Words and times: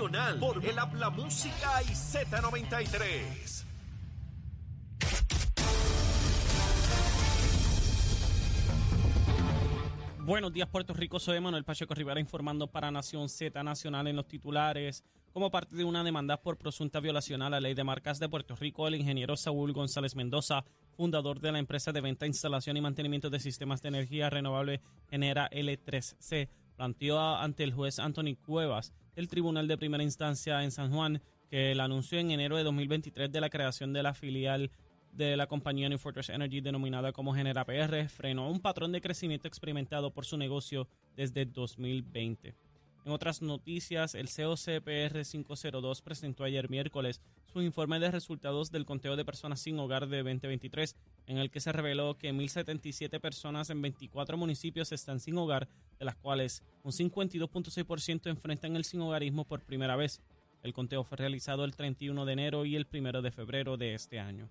Por 0.00 0.64
el 0.64 0.78
Habla 0.78 1.10
Música 1.10 1.82
y 1.82 1.92
Z93. 1.92 3.64
Buenos 10.20 10.54
días, 10.54 10.68
Puerto 10.70 10.94
Rico. 10.94 11.20
Soy 11.20 11.38
Manuel 11.40 11.64
Pacheco 11.64 11.92
Rivera 11.92 12.18
informando 12.18 12.66
para 12.66 12.90
Nación 12.90 13.28
Z 13.28 13.62
Nacional 13.62 14.06
en 14.06 14.16
los 14.16 14.26
titulares. 14.26 15.04
Como 15.34 15.50
parte 15.50 15.76
de 15.76 15.84
una 15.84 16.02
demanda 16.02 16.40
por 16.40 16.56
presunta 16.56 17.00
violación 17.00 17.42
a 17.42 17.50
la 17.50 17.60
ley 17.60 17.74
de 17.74 17.84
marcas 17.84 18.18
de 18.18 18.30
Puerto 18.30 18.56
Rico, 18.56 18.88
el 18.88 18.94
ingeniero 18.94 19.36
Saúl 19.36 19.74
González 19.74 20.16
Mendoza, 20.16 20.64
fundador 20.96 21.40
de 21.40 21.52
la 21.52 21.58
empresa 21.58 21.92
de 21.92 22.00
venta, 22.00 22.26
instalación 22.26 22.78
y 22.78 22.80
mantenimiento 22.80 23.28
de 23.28 23.38
sistemas 23.38 23.82
de 23.82 23.88
energía 23.88 24.30
renovable 24.30 24.80
Genera 25.10 25.50
L3C, 25.50 26.48
planteó 26.74 27.20
ante 27.36 27.64
el 27.64 27.74
juez 27.74 27.98
Anthony 27.98 28.36
Cuevas 28.42 28.94
del 29.14 29.28
Tribunal 29.28 29.68
de 29.68 29.76
Primera 29.76 30.02
Instancia 30.02 30.62
en 30.62 30.70
San 30.70 30.92
Juan 30.92 31.20
que 31.48 31.72
el 31.72 31.80
anuncio 31.80 32.18
en 32.18 32.30
enero 32.30 32.56
de 32.56 32.64
2023 32.64 33.30
de 33.30 33.40
la 33.40 33.50
creación 33.50 33.92
de 33.92 34.02
la 34.02 34.14
filial 34.14 34.70
de 35.12 35.36
la 35.36 35.46
compañía 35.46 35.88
New 35.88 35.98
Fortress 35.98 36.30
Energy 36.30 36.60
denominada 36.60 37.12
como 37.12 37.34
Genera 37.34 37.64
PR 37.64 38.08
frenó 38.08 38.48
un 38.50 38.60
patrón 38.60 38.92
de 38.92 39.00
crecimiento 39.00 39.48
experimentado 39.48 40.12
por 40.12 40.24
su 40.24 40.36
negocio 40.36 40.88
desde 41.16 41.44
2020. 41.44 42.54
En 43.04 43.12
otras 43.12 43.40
noticias, 43.40 44.14
el 44.14 44.28
COCPR 44.28 45.24
502 45.24 46.02
presentó 46.02 46.44
ayer 46.44 46.68
miércoles 46.68 47.20
su 47.50 47.62
informe 47.62 47.98
de 47.98 48.10
resultados 48.10 48.70
del 48.70 48.84
conteo 48.84 49.16
de 49.16 49.24
personas 49.24 49.60
sin 49.60 49.78
hogar 49.78 50.06
de 50.06 50.18
2023, 50.18 50.96
en 51.26 51.38
el 51.38 51.50
que 51.50 51.60
se 51.60 51.72
reveló 51.72 52.18
que 52.18 52.32
1.077 52.32 53.18
personas 53.18 53.70
en 53.70 53.80
24 53.80 54.36
municipios 54.36 54.92
están 54.92 55.18
sin 55.18 55.38
hogar, 55.38 55.66
de 55.98 56.04
las 56.04 56.16
cuales 56.16 56.62
un 56.82 56.92
52.6% 56.92 58.28
enfrentan 58.28 58.76
el 58.76 58.84
sin 58.84 59.00
hogarismo 59.00 59.44
por 59.44 59.62
primera 59.62 59.96
vez. 59.96 60.20
El 60.62 60.74
conteo 60.74 61.02
fue 61.02 61.16
realizado 61.16 61.64
el 61.64 61.74
31 61.74 62.26
de 62.26 62.32
enero 62.34 62.66
y 62.66 62.76
el 62.76 62.86
1 62.92 63.22
de 63.22 63.30
febrero 63.30 63.78
de 63.78 63.94
este 63.94 64.20
año. 64.20 64.50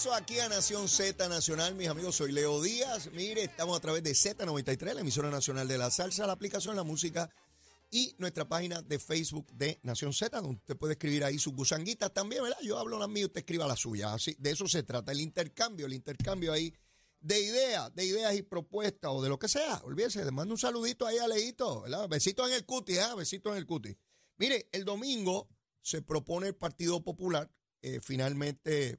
Regreso 0.00 0.16
aquí 0.16 0.38
a 0.38 0.48
Nación 0.48 0.88
Z 0.88 1.28
Nacional, 1.28 1.74
mis 1.74 1.88
amigos, 1.88 2.16
soy 2.16 2.32
Leo 2.32 2.62
Díaz. 2.62 3.10
Mire, 3.12 3.42
estamos 3.44 3.76
a 3.76 3.80
través 3.80 4.02
de 4.02 4.12
Z93, 4.12 4.94
la 4.94 5.02
emisora 5.02 5.30
nacional 5.30 5.68
de 5.68 5.76
la 5.76 5.90
salsa, 5.90 6.26
la 6.26 6.32
aplicación 6.32 6.74
La 6.74 6.84
Música 6.84 7.28
y 7.90 8.14
nuestra 8.16 8.48
página 8.48 8.80
de 8.80 8.98
Facebook 8.98 9.52
de 9.52 9.78
Nación 9.82 10.14
Z, 10.14 10.40
donde 10.40 10.56
usted 10.56 10.78
puede 10.78 10.94
escribir 10.94 11.22
ahí 11.22 11.38
sus 11.38 11.52
gusanguitas 11.52 12.14
también, 12.14 12.42
¿verdad? 12.42 12.56
Yo 12.62 12.78
hablo 12.78 12.98
las 12.98 13.10
mías, 13.10 13.26
usted 13.26 13.40
escriba 13.40 13.66
la 13.66 13.76
suya. 13.76 14.14
Así, 14.14 14.34
de 14.38 14.52
eso 14.52 14.66
se 14.66 14.84
trata, 14.84 15.12
el 15.12 15.20
intercambio, 15.20 15.84
el 15.84 15.92
intercambio 15.92 16.54
ahí 16.54 16.72
de 17.20 17.38
ideas, 17.38 17.94
de 17.94 18.06
ideas 18.06 18.34
y 18.34 18.40
propuestas 18.40 19.10
o 19.12 19.20
de 19.20 19.28
lo 19.28 19.38
que 19.38 19.48
sea. 19.48 19.82
Olvídese, 19.84 20.24
le 20.24 20.30
mando 20.30 20.54
un 20.54 20.58
saludito 20.58 21.06
ahí 21.06 21.18
a 21.18 21.28
Leito, 21.28 21.82
¿verdad? 21.82 22.08
Besitos 22.08 22.48
en 22.48 22.54
el 22.54 22.64
cuti, 22.64 22.96
¿eh? 22.96 23.04
Besitos 23.18 23.52
en 23.52 23.58
el 23.58 23.66
cuti. 23.66 23.94
Mire, 24.38 24.70
el 24.72 24.86
domingo 24.86 25.46
se 25.82 26.00
propone 26.00 26.46
el 26.46 26.54
Partido 26.54 27.04
Popular 27.04 27.50
eh, 27.82 28.00
finalmente 28.00 28.98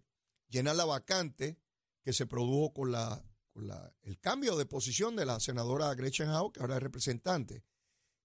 llenar 0.51 0.75
la 0.75 0.85
vacante 0.85 1.57
que 2.03 2.13
se 2.13 2.27
produjo 2.27 2.73
con, 2.73 2.91
la, 2.91 3.25
el 4.03 4.19
cambio 4.19 4.57
de 4.57 4.65
posición 4.65 5.15
de 5.15 5.25
la 5.25 5.39
senadora 5.39 5.93
Gretchen 5.95 6.29
Howe, 6.29 6.51
que 6.51 6.59
ahora 6.59 6.77
es 6.77 6.83
representante. 6.83 7.63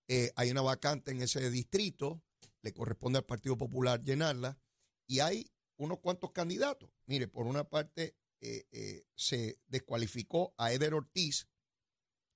Eh, 0.08 0.32
hay 0.36 0.50
una 0.50 0.62
vacante 0.62 1.12
en 1.12 1.22
ese 1.22 1.50
distrito, 1.50 2.22
le 2.62 2.72
corresponde 2.72 3.18
al 3.18 3.24
Partido 3.24 3.56
Popular 3.56 4.02
llenarla, 4.02 4.58
y 5.06 5.20
hay 5.20 5.50
unos 5.76 6.00
cuantos 6.00 6.32
candidatos. 6.32 6.90
Mire, 7.06 7.28
por 7.28 7.46
una 7.46 7.64
parte 7.68 8.16
eh, 8.40 8.66
eh, 8.70 9.06
se 9.14 9.60
descualificó 9.66 10.54
a 10.58 10.72
Eder 10.72 10.94
Ortiz, 10.94 11.48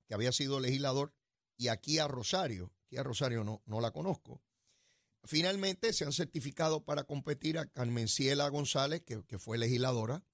que 0.07 0.15
había 0.15 0.33
sido 0.33 0.61
legislador, 0.61 1.15
y 1.57 1.69
aquí 1.69 1.99
a 1.99 2.09
Rosario, 2.09 2.73
aquí 2.87 2.97
a 2.97 3.03
Rosario 3.03 3.45
no, 3.45 3.63
no 3.67 3.81
la 3.81 3.91
conozco. 3.91 4.43
Finalmente 5.25 5.93
se 5.93 6.05
han 6.05 6.13
certificado 6.13 6.85
para 6.85 7.05
competir 7.05 7.59
a 7.59 7.67
Carmen 7.67 8.09
Ciela 8.09 8.49
González, 8.49 9.03
que, 9.03 9.39
fue 9.39 9.59
legisladora, 9.59 10.25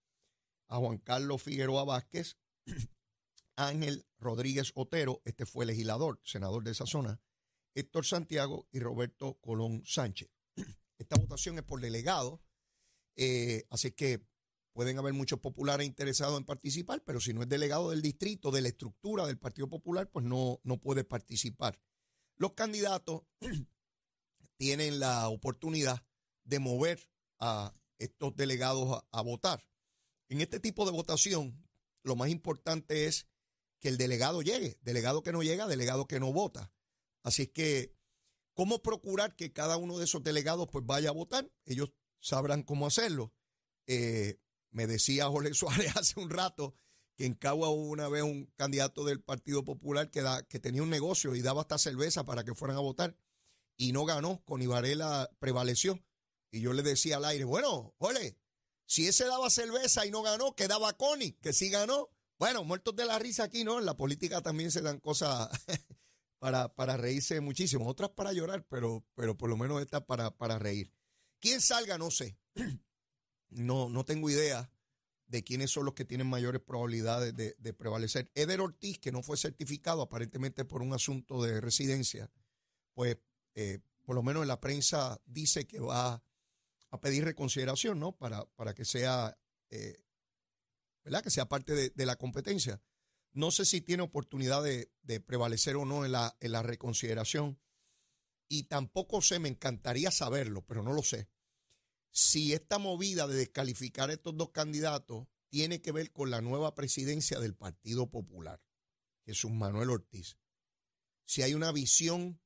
a 0.68 0.78
Juan 0.78 0.98
Carlos 0.98 1.42
Figueroa 1.42 1.84
Vázquez, 1.84 2.36
Ángel 3.56 4.06
Rodríguez 4.18 4.72
Otero, 4.74 5.22
este 5.24 5.46
fue 5.46 5.66
legislador, 5.66 6.20
senador 6.22 6.62
de 6.62 6.72
esa 6.72 6.86
zona, 6.86 7.20
Héctor 7.74 8.06
Santiago 8.06 8.68
y 8.70 8.80
Roberto 8.80 9.38
Colón 9.40 9.82
Sánchez. 9.84 10.30
Esta 10.98 11.16
votación 11.16 11.58
es 11.58 11.64
por 11.64 11.80
delegado, 11.80 12.42
eh, 13.16 13.66
así 13.70 13.92
que 13.92 14.24
pueden 14.72 14.98
haber 14.98 15.14
muchos 15.14 15.40
populares 15.40 15.86
interesados 15.86 16.38
en 16.38 16.44
participar, 16.44 17.02
pero 17.04 17.18
si 17.18 17.32
no 17.32 17.42
es 17.42 17.48
delegado 17.48 17.90
del 17.90 18.02
distrito, 18.02 18.50
de 18.50 18.60
la 18.60 18.68
estructura 18.68 19.26
del 19.26 19.38
Partido 19.38 19.68
Popular, 19.68 20.10
pues 20.10 20.24
no, 20.24 20.60
no 20.64 20.78
puede 20.78 21.02
participar. 21.02 21.80
Los 22.36 22.52
candidatos 22.52 23.22
tienen 24.56 25.00
la 25.00 25.28
oportunidad 25.28 26.04
de 26.44 26.58
mover 26.58 27.08
a 27.38 27.74
estos 27.98 28.36
delegados 28.36 29.02
a, 29.10 29.22
votar. 29.22 29.62
En 30.28 30.40
este 30.40 30.60
tipo 30.60 30.84
de 30.84 30.92
votación, 30.92 31.66
lo 32.02 32.16
más 32.16 32.30
importante 32.30 33.06
es 33.06 33.26
que 33.80 33.88
el 33.88 33.96
delegado 33.96 34.42
llegue. 34.42 34.78
Delegado 34.82 35.22
que 35.22 35.32
no 35.32 35.42
llega, 35.42 35.66
delegado 35.66 36.06
que 36.06 36.20
no 36.20 36.32
vota. 36.32 36.72
Así 37.22 37.42
es 37.42 37.48
que, 37.50 37.94
¿cómo 38.54 38.82
procurar 38.82 39.34
que 39.34 39.52
cada 39.52 39.76
uno 39.76 39.98
de 39.98 40.04
esos 40.04 40.22
delegados 40.22 40.68
pues 40.70 40.84
vaya 40.84 41.10
a 41.10 41.12
votar? 41.12 41.50
Ellos 41.64 41.92
sabrán 42.20 42.62
cómo 42.62 42.86
hacerlo. 42.86 43.32
Eh, 43.86 44.38
me 44.70 44.86
decía 44.86 45.28
Jorge 45.28 45.54
Suárez 45.54 45.96
hace 45.96 46.20
un 46.20 46.30
rato 46.30 46.74
que 47.16 47.24
en 47.24 47.34
Cagua 47.34 47.70
hubo 47.70 47.88
una 47.88 48.08
vez 48.08 48.22
un 48.22 48.52
candidato 48.56 49.04
del 49.04 49.22
Partido 49.22 49.64
Popular 49.64 50.10
que, 50.10 50.20
da, 50.20 50.42
que 50.42 50.60
tenía 50.60 50.82
un 50.82 50.90
negocio 50.90 51.34
y 51.34 51.40
daba 51.40 51.62
hasta 51.62 51.78
cerveza 51.78 52.24
para 52.24 52.44
que 52.44 52.54
fueran 52.54 52.76
a 52.76 52.80
votar 52.80 53.16
y 53.76 53.92
no 53.92 54.04
ganó, 54.04 54.42
con 54.44 54.62
Ibarela 54.62 55.30
prevaleció. 55.38 56.02
Y 56.50 56.60
yo 56.60 56.72
le 56.72 56.82
decía 56.82 57.16
al 57.16 57.24
aire, 57.24 57.44
bueno, 57.44 57.94
ole, 57.98 58.38
si 58.86 59.06
ese 59.06 59.26
daba 59.26 59.50
cerveza 59.50 60.06
y 60.06 60.10
no 60.10 60.22
ganó, 60.22 60.54
quedaba 60.54 60.96
Connie, 60.96 61.32
que 61.42 61.52
sí 61.52 61.70
ganó. 61.70 62.10
Bueno, 62.38 62.64
muertos 62.64 62.94
de 62.94 63.04
la 63.04 63.18
risa 63.18 63.44
aquí, 63.44 63.64
¿no? 63.64 63.78
En 63.78 63.86
la 63.86 63.96
política 63.96 64.42
también 64.42 64.70
se 64.70 64.82
dan 64.82 65.00
cosas 65.00 65.48
para, 66.38 66.74
para 66.74 66.96
reírse 66.96 67.40
muchísimo, 67.40 67.88
otras 67.88 68.10
para 68.10 68.32
llorar, 68.32 68.66
pero, 68.68 69.04
pero 69.14 69.36
por 69.36 69.50
lo 69.50 69.56
menos 69.56 69.80
esta 69.80 70.06
para, 70.06 70.30
para 70.36 70.58
reír. 70.58 70.92
¿Quién 71.40 71.60
salga? 71.60 71.98
No 71.98 72.10
sé. 72.10 72.38
No, 73.48 73.88
no 73.88 74.04
tengo 74.04 74.28
idea 74.28 74.72
de 75.28 75.44
quiénes 75.44 75.70
son 75.70 75.84
los 75.84 75.94
que 75.94 76.04
tienen 76.04 76.26
mayores 76.26 76.60
probabilidades 76.60 77.34
de, 77.34 77.54
de 77.56 77.72
prevalecer. 77.72 78.28
Eder 78.34 78.60
Ortiz, 78.60 78.98
que 78.98 79.12
no 79.12 79.22
fue 79.22 79.36
certificado 79.36 80.02
aparentemente 80.02 80.64
por 80.64 80.82
un 80.82 80.92
asunto 80.92 81.40
de 81.40 81.60
residencia, 81.60 82.28
pues 82.92 83.18
eh, 83.56 83.80
por 84.04 84.14
lo 84.14 84.22
menos 84.22 84.42
en 84.42 84.48
la 84.48 84.60
prensa 84.60 85.20
dice 85.24 85.66
que 85.66 85.80
va 85.80 86.22
a 86.90 87.00
pedir 87.00 87.24
reconsideración, 87.24 87.98
¿no? 87.98 88.12
Para, 88.12 88.44
para 88.54 88.74
que 88.74 88.84
sea, 88.84 89.36
eh, 89.70 90.04
¿verdad? 91.02 91.22
Que 91.22 91.30
sea 91.30 91.48
parte 91.48 91.90
de, 91.90 92.06
la 92.06 92.16
competencia. 92.16 92.80
No 93.32 93.50
sé 93.50 93.64
si 93.64 93.80
tiene 93.80 94.02
oportunidad 94.02 94.62
de, 94.62 94.92
de 95.02 95.20
prevalecer 95.20 95.76
o 95.76 95.84
no 95.84 96.04
en 96.04 96.12
la, 96.12 96.36
en 96.40 96.52
la, 96.52 96.62
reconsideración. 96.62 97.58
Y 98.48 98.64
tampoco 98.64 99.22
sé, 99.22 99.38
me 99.38 99.48
encantaría 99.48 100.10
saberlo, 100.10 100.64
pero 100.64 100.82
no 100.82 100.92
lo 100.92 101.02
sé. 101.02 101.28
Si 102.10 102.52
esta 102.52 102.78
movida 102.78 103.26
de 103.26 103.36
descalificar 103.36 104.10
a 104.10 104.12
estos 104.12 104.36
dos 104.36 104.50
candidatos 104.50 105.26
tiene 105.48 105.80
que 105.80 105.92
ver 105.92 106.12
con 106.12 106.30
la 106.30 106.42
nueva 106.42 106.74
presidencia 106.74 107.40
del 107.40 107.54
Partido 107.54 108.10
Popular, 108.10 108.62
Jesús 109.24 109.50
Manuel 109.50 109.90
Ortiz. 109.90 110.36
Si 111.24 111.42
hay 111.42 111.54
una 111.54 111.72
visión 111.72 112.40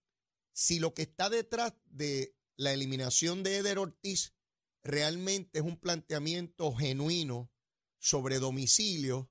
si 0.61 0.79
lo 0.79 0.93
que 0.93 1.03
está 1.03 1.31
detrás 1.31 1.73
de 1.87 2.37
la 2.55 2.75
eliminación 2.75 3.43
de 3.43 3.57
Eder 3.57 3.79
Ortiz 3.79 4.35
realmente 4.83 5.61
es 5.61 5.65
un 5.65 5.79
planteamiento 5.79 6.75
genuino 6.75 7.51
sobre 7.99 8.39
domicilio 8.39 9.31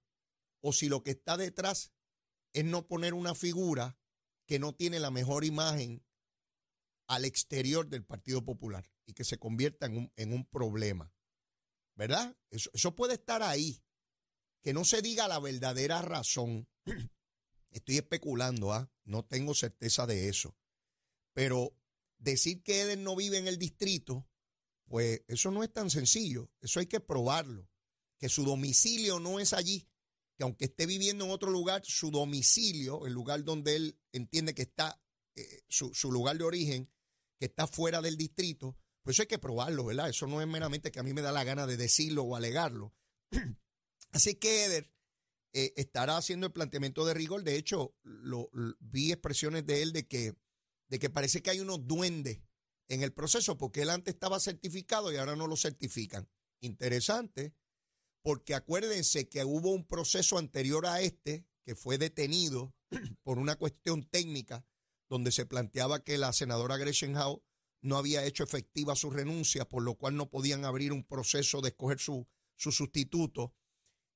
o 0.60 0.74
si 0.74 0.90
lo 0.90 1.04
que 1.04 1.12
está 1.12 1.38
detrás 1.38 1.94
es 2.54 2.66
no 2.66 2.88
poner 2.88 3.14
una 3.14 3.36
figura 3.36 4.00
que 4.48 4.58
no 4.58 4.74
tiene 4.74 5.00
la 5.00 5.12
mejor 5.12 5.46
imagen 5.46 6.04
al 7.06 7.26
exterior 7.26 7.88
del 7.88 8.04
Partido 8.04 8.44
Popular 8.44 8.92
y 9.06 9.14
que 9.14 9.24
se 9.24 9.38
convierta 9.38 9.86
en 9.86 9.98
un, 9.98 10.14
en 10.16 10.34
un 10.34 10.48
problema. 10.48 11.14
¿Verdad? 11.94 12.36
Eso, 12.50 12.96
puede 12.96 13.14
estar 13.14 13.44
ahí. 13.44 13.84
Que 14.64 14.74
no 14.74 14.84
se 14.84 15.04
diga 15.04 15.28
la 15.28 15.40
verdadera 15.40 16.02
razón. 16.02 16.68
Estoy 17.70 17.98
especulando, 17.98 18.74
¿ah? 18.74 18.92
No 19.04 19.24
tengo 19.26 19.54
certeza 19.54 20.08
de 20.08 20.28
eso. 20.28 20.58
Pero 21.40 21.74
decir 22.18 22.62
que 22.64 22.82
Eden 22.82 23.02
no 23.06 23.16
vive 23.16 23.38
en 23.38 23.48
el 23.48 23.58
distrito, 23.58 24.28
Pues 24.90 25.22
eso 25.28 25.52
no 25.52 25.64
es 25.64 25.72
tan 25.72 25.90
sencillo, 25.90 26.50
eso 26.60 26.82
hay 26.82 26.88
que 26.88 27.00
probarlo, 27.00 27.70
que 28.18 28.28
su 28.28 28.44
domicilio 28.44 29.20
no 29.22 29.40
es 29.40 29.54
allí, 29.54 29.88
que 30.36 30.44
aunque 30.44 30.66
esté 30.66 30.86
viviendo 30.86 31.24
en 31.24 31.32
otro 31.32 31.50
lugar, 31.50 31.82
su 31.86 32.12
domicilio, 32.12 33.06
el 33.06 33.14
lugar 33.14 33.44
donde 33.46 33.76
él 33.78 34.00
entiende 34.12 34.54
que 34.54 34.64
está, 34.64 35.02
eh, 35.36 35.62
su, 35.70 35.94
su 35.94 36.12
lugar 36.12 36.38
de 36.38 36.44
origen, 36.44 36.90
que 37.40 37.46
está 37.46 37.68
fuera 37.68 38.02
del 38.02 38.18
distrito, 38.18 38.76
pues 39.04 39.16
eso 39.16 39.22
hay 39.24 39.28
que 39.28 39.40
probarlo, 39.40 39.86
¿verdad? 39.86 40.10
Eso 40.10 40.28
no 40.28 40.42
es 40.42 40.48
meramente 40.48 40.92
que 40.92 41.00
a 41.00 41.04
mí 41.04 41.14
me 41.14 41.22
da 41.22 41.32
la 41.32 41.46
gana 41.46 41.66
de 41.68 41.78
decirlo 41.78 42.24
o 42.24 42.36
alegarlo. 42.36 42.94
Así 44.12 44.36
que 44.36 44.66
Eder 44.66 44.92
eh, 45.54 45.72
estará 45.78 46.18
haciendo 46.18 46.48
el 46.48 46.54
planteamiento 46.54 47.06
de 47.06 47.14
rigor. 47.14 47.44
De 47.44 47.56
hecho, 47.56 47.96
lo- 48.04 48.50
vi 48.80 49.12
expresiones 49.14 49.66
de 49.66 49.84
él 49.84 49.94
de 49.94 50.08
que, 50.08 50.34
de 50.90 51.00
que 51.00 51.10
parece 51.10 51.42
que 51.42 51.52
hay 51.52 51.60
unos 51.60 51.88
duendes 51.88 52.42
en 52.88 53.04
el 53.04 53.14
proceso, 53.14 53.58
porque 53.58 53.84
él 53.84 53.90
antes 53.92 54.16
estaba 54.16 54.40
certificado 54.40 55.12
y 55.12 55.18
ahora 55.18 55.36
no 55.36 55.48
lo 55.48 55.56
certifican. 55.56 56.28
Interesante, 56.62 57.56
porque 58.24 58.56
acuérdense 58.56 59.30
que 59.30 59.46
hubo 59.46 59.72
un 59.72 59.88
proceso 59.88 60.38
anterior 60.38 60.86
a 60.86 61.02
este 61.02 61.48
que 61.64 61.76
fue 61.76 61.98
detenido 61.98 62.76
por 63.24 63.38
una 63.38 63.56
cuestión 63.56 64.04
técnica 64.10 64.66
donde 65.08 65.32
se 65.32 65.46
planteaba 65.46 66.04
que 66.04 66.18
la 66.18 66.34
senadora 66.34 66.78
Gretchen 66.78 67.16
no 67.82 67.98
había 67.98 68.26
hecho 68.26 68.44
efectiva 68.44 68.96
su 68.96 69.10
renuncia, 69.10 69.68
por 69.68 69.84
lo 69.84 69.96
cual 69.96 70.16
no 70.16 70.30
podían 70.30 70.66
abrir 70.66 70.92
un 70.92 71.04
proceso 71.04 71.62
de 71.62 71.70
escoger 71.70 72.00
su, 72.00 72.28
su 72.56 72.72
sustituto. 72.72 73.56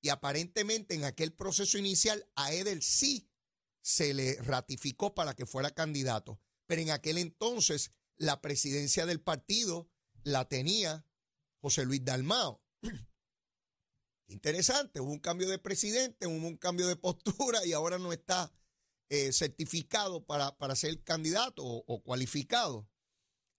Y 0.02 0.10
aparentemente 0.10 0.96
en 0.96 1.06
aquel 1.06 1.34
proceso 1.34 1.78
inicial 1.78 2.28
a 2.36 2.54
Edel 2.54 2.81
sí 2.81 3.30
se 3.81 4.14
le 4.14 4.36
ratificó 4.42 5.14
para 5.14 5.34
que 5.34 5.46
fuera 5.46 5.72
candidato. 5.72 6.42
Pero 6.74 6.81
en 6.81 6.90
aquel 6.90 7.20
entonces 7.20 7.92
la 8.18 8.42
presidencia 8.42 9.06
del 9.06 9.22
partido 9.22 9.92
la 10.24 10.50
tenía 10.50 11.06
José 11.62 11.86
Luis 11.86 12.04
Dalmao. 12.04 12.64
Interesante, 14.28 15.00
hubo 15.00 15.12
un 15.12 15.20
cambio 15.20 15.48
de 15.48 15.60
presidente, 15.60 16.25
hubo 16.25 16.48
un 16.48 16.58
cambio 16.58 16.88
de 16.88 16.96
postura 16.96 17.64
y 17.64 17.74
ahora 17.74 18.00
no 18.00 18.12
está 18.12 18.52
eh, 19.10 19.31
certificado 19.34 20.25
para, 20.25 20.58
para 20.58 20.75
ser 20.75 21.04
candidato 21.04 21.64
o, 21.64 21.84
o 21.86 22.02
cualificado. 22.02 22.90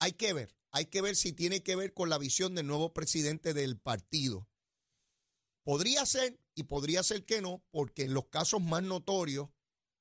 Hay 0.01 0.15
que 0.15 0.33
ver, 0.33 0.59
hay 0.73 0.87
que 0.87 1.01
ver 1.01 1.15
si 1.15 1.33
tiene 1.33 1.63
que 1.63 1.77
ver 1.77 1.95
con 1.95 2.11
la 2.11 2.19
visión 2.19 2.57
del 2.57 2.67
nuevo 2.67 2.93
presidente 2.93 3.55
del 3.55 3.79
partido. 3.79 4.49
Podría 5.63 6.05
ser 6.05 6.41
y 6.57 6.65
podría 6.65 7.05
ser 7.05 7.25
que 7.25 7.41
no, 7.41 7.65
porque 7.71 8.03
en 8.03 8.13
los 8.13 8.27
casos 8.27 8.61
más 8.61 8.83
notorios, 8.83 9.51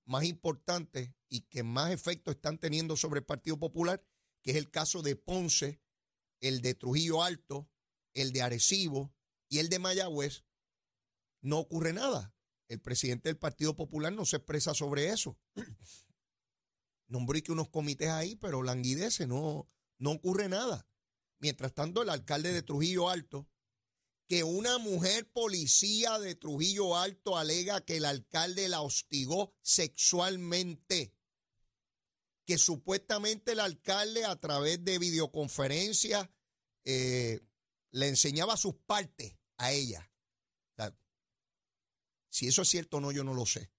más 0.06 0.24
importantes 0.26 1.12
y 1.30 1.42
que 1.42 1.64
más 1.64 1.92
efecto 1.92 2.32
están 2.32 2.58
teniendo 2.58 2.96
sobre 2.96 3.20
el 3.20 3.26
Partido 3.26 3.58
Popular, 3.58 4.04
que 4.42 4.52
es 4.52 4.58
el 4.58 4.70
caso 4.70 5.02
de 5.02 5.16
Ponce, 5.16 5.82
el 6.40 6.62
de 6.62 6.76
Trujillo 6.76 7.24
Alto, 7.24 7.70
el 8.14 8.32
de 8.34 8.42
Arecibo 8.42 9.14
y 9.50 9.60
el 9.60 9.70
de 9.70 9.80
Mayagüez, 9.80 10.44
no 11.42 11.60
ocurre 11.60 11.94
nada. 11.94 12.36
El 12.68 12.80
presidente 12.80 13.30
del 13.30 13.38
Partido 13.38 13.76
Popular 13.76 14.14
no 14.14 14.26
se 14.26 14.38
expresa 14.38 14.74
sobre 14.74 15.10
eso. 15.10 15.38
Nombró 17.08 17.42
que 17.42 17.52
unos 17.52 17.70
comités 17.70 18.10
ahí, 18.10 18.36
pero 18.36 18.64
languidece, 18.64 19.28
no, 19.28 19.70
no 20.00 20.12
ocurre 20.12 20.50
nada. 20.50 20.88
Mientras 21.40 21.74
tanto, 21.74 22.02
el 22.02 22.10
alcalde 22.10 22.54
de 22.54 22.64
Trujillo 22.64 23.10
Alto, 23.10 23.50
que 24.34 24.44
una 24.44 24.80
mujer 24.80 25.32
policía 25.32 26.18
de 26.18 26.34
Trujillo 26.34 26.98
Alto 26.98 27.38
alega 27.38 27.86
que 27.86 27.98
el 27.98 28.06
alcalde 28.06 28.68
la 28.68 28.82
hostigó 28.82 29.54
sexualmente, 29.62 31.14
que 32.44 32.58
supuestamente 32.58 33.52
el 33.52 33.60
alcalde 33.60 34.26
a 34.26 34.36
través 34.40 34.84
de 34.84 34.98
videoconferencia 34.98 36.34
eh, 36.84 37.42
le 37.92 38.08
enseñaba 38.08 38.58
sus 38.58 38.74
partes 38.74 39.38
a 39.58 39.72
ella. 39.72 40.12
Si 42.30 42.48
eso 42.48 42.64
es 42.64 42.70
cierto 42.70 42.98
o 42.98 43.02
no, 43.02 43.12
yo 43.12 43.24
no 43.24 43.36
lo 43.36 43.46
sé. 43.46 43.72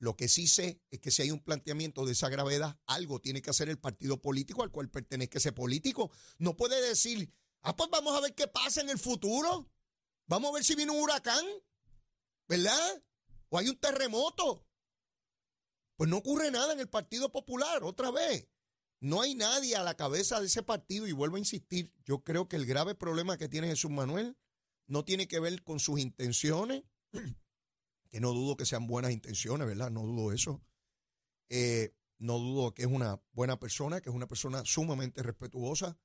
Lo 0.00 0.16
que 0.16 0.26
sí 0.26 0.48
sé 0.48 0.82
es 0.90 0.98
que 0.98 1.12
si 1.12 1.22
hay 1.22 1.30
un 1.30 1.44
planteamiento 1.44 2.04
de 2.04 2.10
esa 2.10 2.28
gravedad, 2.28 2.76
algo 2.86 3.20
tiene 3.20 3.40
que 3.40 3.50
hacer 3.50 3.68
el 3.68 3.78
partido 3.78 4.20
político 4.20 4.64
al 4.64 4.72
cual 4.72 4.90
pertenezca 4.90 5.38
ese 5.38 5.52
político. 5.52 6.10
No 6.38 6.56
puede 6.56 6.84
decir, 6.84 7.32
ah, 7.62 7.76
pues 7.76 7.88
vamos 7.88 8.16
a 8.16 8.20
ver 8.20 8.34
qué 8.34 8.48
pasa 8.48 8.80
en 8.80 8.90
el 8.90 8.98
futuro. 8.98 9.70
Vamos 10.26 10.50
a 10.50 10.54
ver 10.54 10.64
si 10.64 10.74
viene 10.74 10.92
un 10.92 11.00
huracán, 11.02 11.44
¿verdad? 12.48 13.02
O 13.48 13.58
hay 13.58 13.68
un 13.68 13.76
terremoto. 13.76 14.66
Pues 15.96 16.10
no 16.10 16.18
ocurre 16.18 16.50
nada 16.50 16.72
en 16.72 16.80
el 16.80 16.88
Partido 16.88 17.30
Popular, 17.30 17.84
otra 17.84 18.10
vez. 18.10 18.48
No 19.00 19.20
hay 19.20 19.34
nadie 19.34 19.76
a 19.76 19.82
la 19.82 19.94
cabeza 19.94 20.40
de 20.40 20.46
ese 20.46 20.62
partido 20.62 21.06
y 21.06 21.12
vuelvo 21.12 21.36
a 21.36 21.40
insistir, 21.40 21.92
yo 22.04 22.24
creo 22.24 22.48
que 22.48 22.56
el 22.56 22.66
grave 22.66 22.94
problema 22.94 23.36
que 23.36 23.48
tiene 23.48 23.68
Jesús 23.68 23.90
Manuel 23.90 24.36
no 24.86 25.04
tiene 25.04 25.28
que 25.28 25.38
ver 25.38 25.62
con 25.62 25.80
sus 25.80 26.00
intenciones, 26.00 26.82
que 28.10 28.20
no 28.20 28.32
dudo 28.32 28.56
que 28.56 28.66
sean 28.66 28.86
buenas 28.86 29.12
intenciones, 29.12 29.66
¿verdad? 29.66 29.90
No 29.90 30.02
dudo 30.02 30.32
eso. 30.32 30.62
Eh, 31.48 31.94
no 32.18 32.38
dudo 32.38 32.72
que 32.72 32.82
es 32.82 32.88
una 32.88 33.20
buena 33.32 33.58
persona, 33.58 34.00
que 34.00 34.08
es 34.08 34.14
una 34.14 34.26
persona 34.26 34.64
sumamente 34.64 35.22
respetuosa, 35.22 35.98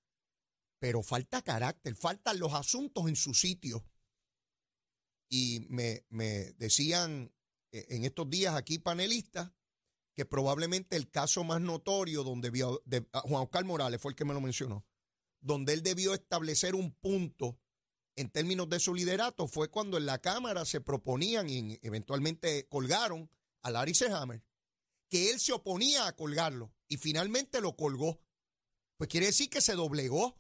pero 0.80 1.02
falta 1.02 1.42
carácter, 1.42 1.96
faltan 1.96 2.40
los 2.40 2.54
asuntos 2.54 3.08
en 3.08 3.16
su 3.16 3.34
sitio. 3.34 3.86
Y 5.34 5.66
me, 5.70 6.06
me 6.10 6.52
decían 6.54 7.34
eh, 7.72 7.86
en 7.90 8.04
estos 8.04 8.30
días 8.30 8.54
aquí 8.54 8.80
panelistas 8.80 9.52
que 10.14 10.26
probablemente 10.26 10.98
el 10.98 11.10
caso 11.10 11.44
más 11.46 11.62
notorio 11.62 12.24
donde 12.24 12.50
vio, 12.50 12.82
de, 12.86 13.08
ah, 13.14 13.22
Juan 13.22 13.44
Oscar 13.44 13.64
Morales 13.64 14.02
fue 14.02 14.12
el 14.12 14.16
que 14.16 14.26
me 14.26 14.34
lo 14.34 14.42
mencionó, 14.42 14.86
donde 15.40 15.72
él 15.74 15.84
debió 15.84 16.14
establecer 16.14 16.76
un 16.76 16.92
punto 16.92 17.58
en 18.16 18.30
términos 18.30 18.70
de 18.70 18.80
su 18.80 18.94
liderato 18.94 19.48
fue 19.48 19.70
cuando 19.70 19.98
en 19.98 20.06
la 20.06 20.20
Cámara 20.20 20.66
se 20.66 20.82
proponían 20.82 21.50
y 21.50 21.80
eventualmente 21.82 22.68
colgaron 22.68 23.30
a 23.62 23.72
Larry 23.72 23.96
Sehammer, 23.96 24.44
que 25.10 25.32
él 25.32 25.40
se 25.40 25.54
oponía 25.54 26.08
a 26.08 26.16
colgarlo 26.16 26.74
y 26.88 26.98
finalmente 26.98 27.62
lo 27.62 27.76
colgó. 27.76 28.22
Pues 28.98 29.10
quiere 29.10 29.28
decir 29.28 29.50
que 29.50 29.62
se 29.62 29.74
doblegó 29.74 30.40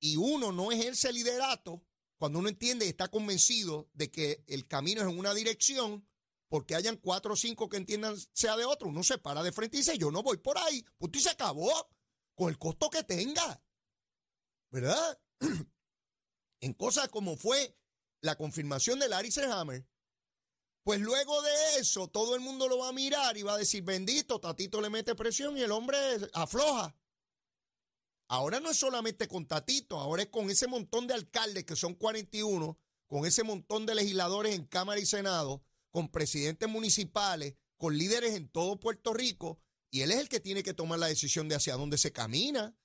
y 0.00 0.16
uno 0.16 0.50
no 0.50 0.72
ejerce 0.72 1.12
liderato 1.12 1.84
cuando 2.18 2.40
uno 2.40 2.48
entiende 2.48 2.84
y 2.84 2.88
está 2.88 3.08
convencido 3.08 3.88
de 3.94 4.10
que 4.10 4.44
el 4.48 4.66
camino 4.66 5.00
es 5.00 5.08
en 5.08 5.18
una 5.18 5.32
dirección, 5.32 6.06
porque 6.48 6.74
hayan 6.74 6.96
cuatro 6.96 7.34
o 7.34 7.36
cinco 7.36 7.68
que 7.68 7.76
entiendan 7.76 8.16
sea 8.32 8.56
de 8.56 8.64
otro, 8.64 8.88
uno 8.88 9.02
se 9.02 9.18
para 9.18 9.42
de 9.42 9.52
frente 9.52 9.76
y 9.76 9.80
dice, 9.80 9.96
yo 9.96 10.10
no 10.10 10.22
voy 10.22 10.38
por 10.38 10.58
ahí, 10.58 10.84
punto 10.98 11.18
y 11.18 11.22
se 11.22 11.30
acabó, 11.30 11.70
con 12.34 12.48
el 12.48 12.58
costo 12.58 12.90
que 12.90 13.04
tenga, 13.04 13.62
¿verdad? 14.70 15.20
en 16.60 16.72
cosas 16.74 17.08
como 17.08 17.36
fue 17.36 17.76
la 18.20 18.36
confirmación 18.36 18.98
de 18.98 19.08
Larry 19.08 19.30
Hammer, 19.50 19.86
pues 20.82 21.00
luego 21.00 21.40
de 21.42 21.80
eso 21.80 22.08
todo 22.08 22.34
el 22.34 22.40
mundo 22.40 22.66
lo 22.66 22.78
va 22.78 22.88
a 22.88 22.92
mirar 22.92 23.36
y 23.36 23.42
va 23.42 23.54
a 23.54 23.58
decir, 23.58 23.82
bendito, 23.84 24.40
Tatito 24.40 24.80
le 24.80 24.90
mete 24.90 25.14
presión 25.14 25.56
y 25.56 25.62
el 25.62 25.70
hombre 25.70 25.98
afloja. 26.32 26.96
Ahora 28.28 28.60
no 28.60 28.70
es 28.70 28.76
solamente 28.76 29.26
con 29.26 29.46
Tatito, 29.46 29.98
ahora 29.98 30.22
es 30.22 30.28
con 30.28 30.50
ese 30.50 30.68
montón 30.68 31.06
de 31.06 31.14
alcaldes 31.14 31.64
que 31.64 31.76
son 31.76 31.94
41, 31.94 32.78
con 33.06 33.24
ese 33.24 33.42
montón 33.42 33.86
de 33.86 33.94
legisladores 33.94 34.54
en 34.54 34.66
Cámara 34.66 35.00
y 35.00 35.06
Senado, 35.06 35.64
con 35.90 36.10
presidentes 36.10 36.68
municipales, 36.68 37.54
con 37.78 37.96
líderes 37.96 38.34
en 38.34 38.48
todo 38.48 38.78
Puerto 38.78 39.14
Rico, 39.14 39.58
y 39.90 40.02
él 40.02 40.12
es 40.12 40.18
el 40.18 40.28
que 40.28 40.40
tiene 40.40 40.62
que 40.62 40.74
tomar 40.74 40.98
la 40.98 41.06
decisión 41.06 41.48
de 41.48 41.54
hacia 41.54 41.76
dónde 41.76 41.96
se 41.96 42.12
camina. 42.12 42.76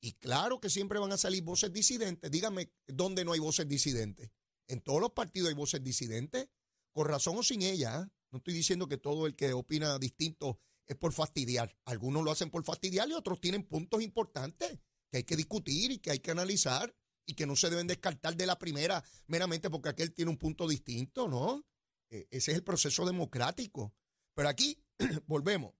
Y 0.00 0.14
claro 0.14 0.60
que 0.60 0.68
siempre 0.68 0.98
van 0.98 1.12
a 1.12 1.16
salir 1.16 1.42
voces 1.44 1.72
disidentes. 1.72 2.30
Dígame 2.30 2.72
dónde 2.86 3.24
no 3.24 3.32
hay 3.32 3.40
voces 3.40 3.68
disidentes. 3.68 4.30
En 4.66 4.80
todos 4.80 5.00
los 5.00 5.12
partidos 5.12 5.48
hay 5.48 5.54
voces 5.54 5.82
disidentes, 5.82 6.48
con 6.92 7.06
razón 7.06 7.38
o 7.38 7.42
sin 7.42 7.62
ella. 7.62 8.00
¿eh? 8.00 8.10
No 8.30 8.38
estoy 8.38 8.54
diciendo 8.54 8.88
que 8.88 8.98
todo 8.98 9.26
el 9.26 9.36
que 9.36 9.52
opina 9.52 9.98
distinto 9.98 10.58
es 10.86 10.96
por 10.96 11.12
fastidiar. 11.12 11.76
Algunos 11.84 12.24
lo 12.24 12.30
hacen 12.30 12.50
por 12.50 12.64
fastidiar 12.64 13.08
y 13.08 13.12
otros 13.12 13.40
tienen 13.40 13.64
puntos 13.64 14.02
importantes 14.02 14.78
que 15.10 15.18
hay 15.18 15.24
que 15.24 15.36
discutir 15.36 15.92
y 15.92 15.98
que 15.98 16.10
hay 16.10 16.18
que 16.18 16.30
analizar 16.30 16.94
y 17.26 17.34
que 17.34 17.46
no 17.46 17.56
se 17.56 17.70
deben 17.70 17.86
descartar 17.86 18.36
de 18.36 18.46
la 18.46 18.58
primera 18.58 19.02
meramente 19.26 19.70
porque 19.70 19.88
aquel 19.88 20.12
tiene 20.12 20.30
un 20.30 20.38
punto 20.38 20.68
distinto, 20.68 21.28
¿no? 21.28 21.64
Eh, 22.10 22.28
ese 22.30 22.52
es 22.52 22.58
el 22.58 22.64
proceso 22.64 23.06
democrático. 23.06 23.94
Pero 24.34 24.48
aquí 24.48 24.82
volvemos. 25.26 25.74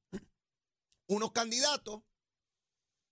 Unos 1.06 1.32
candidatos, 1.32 2.02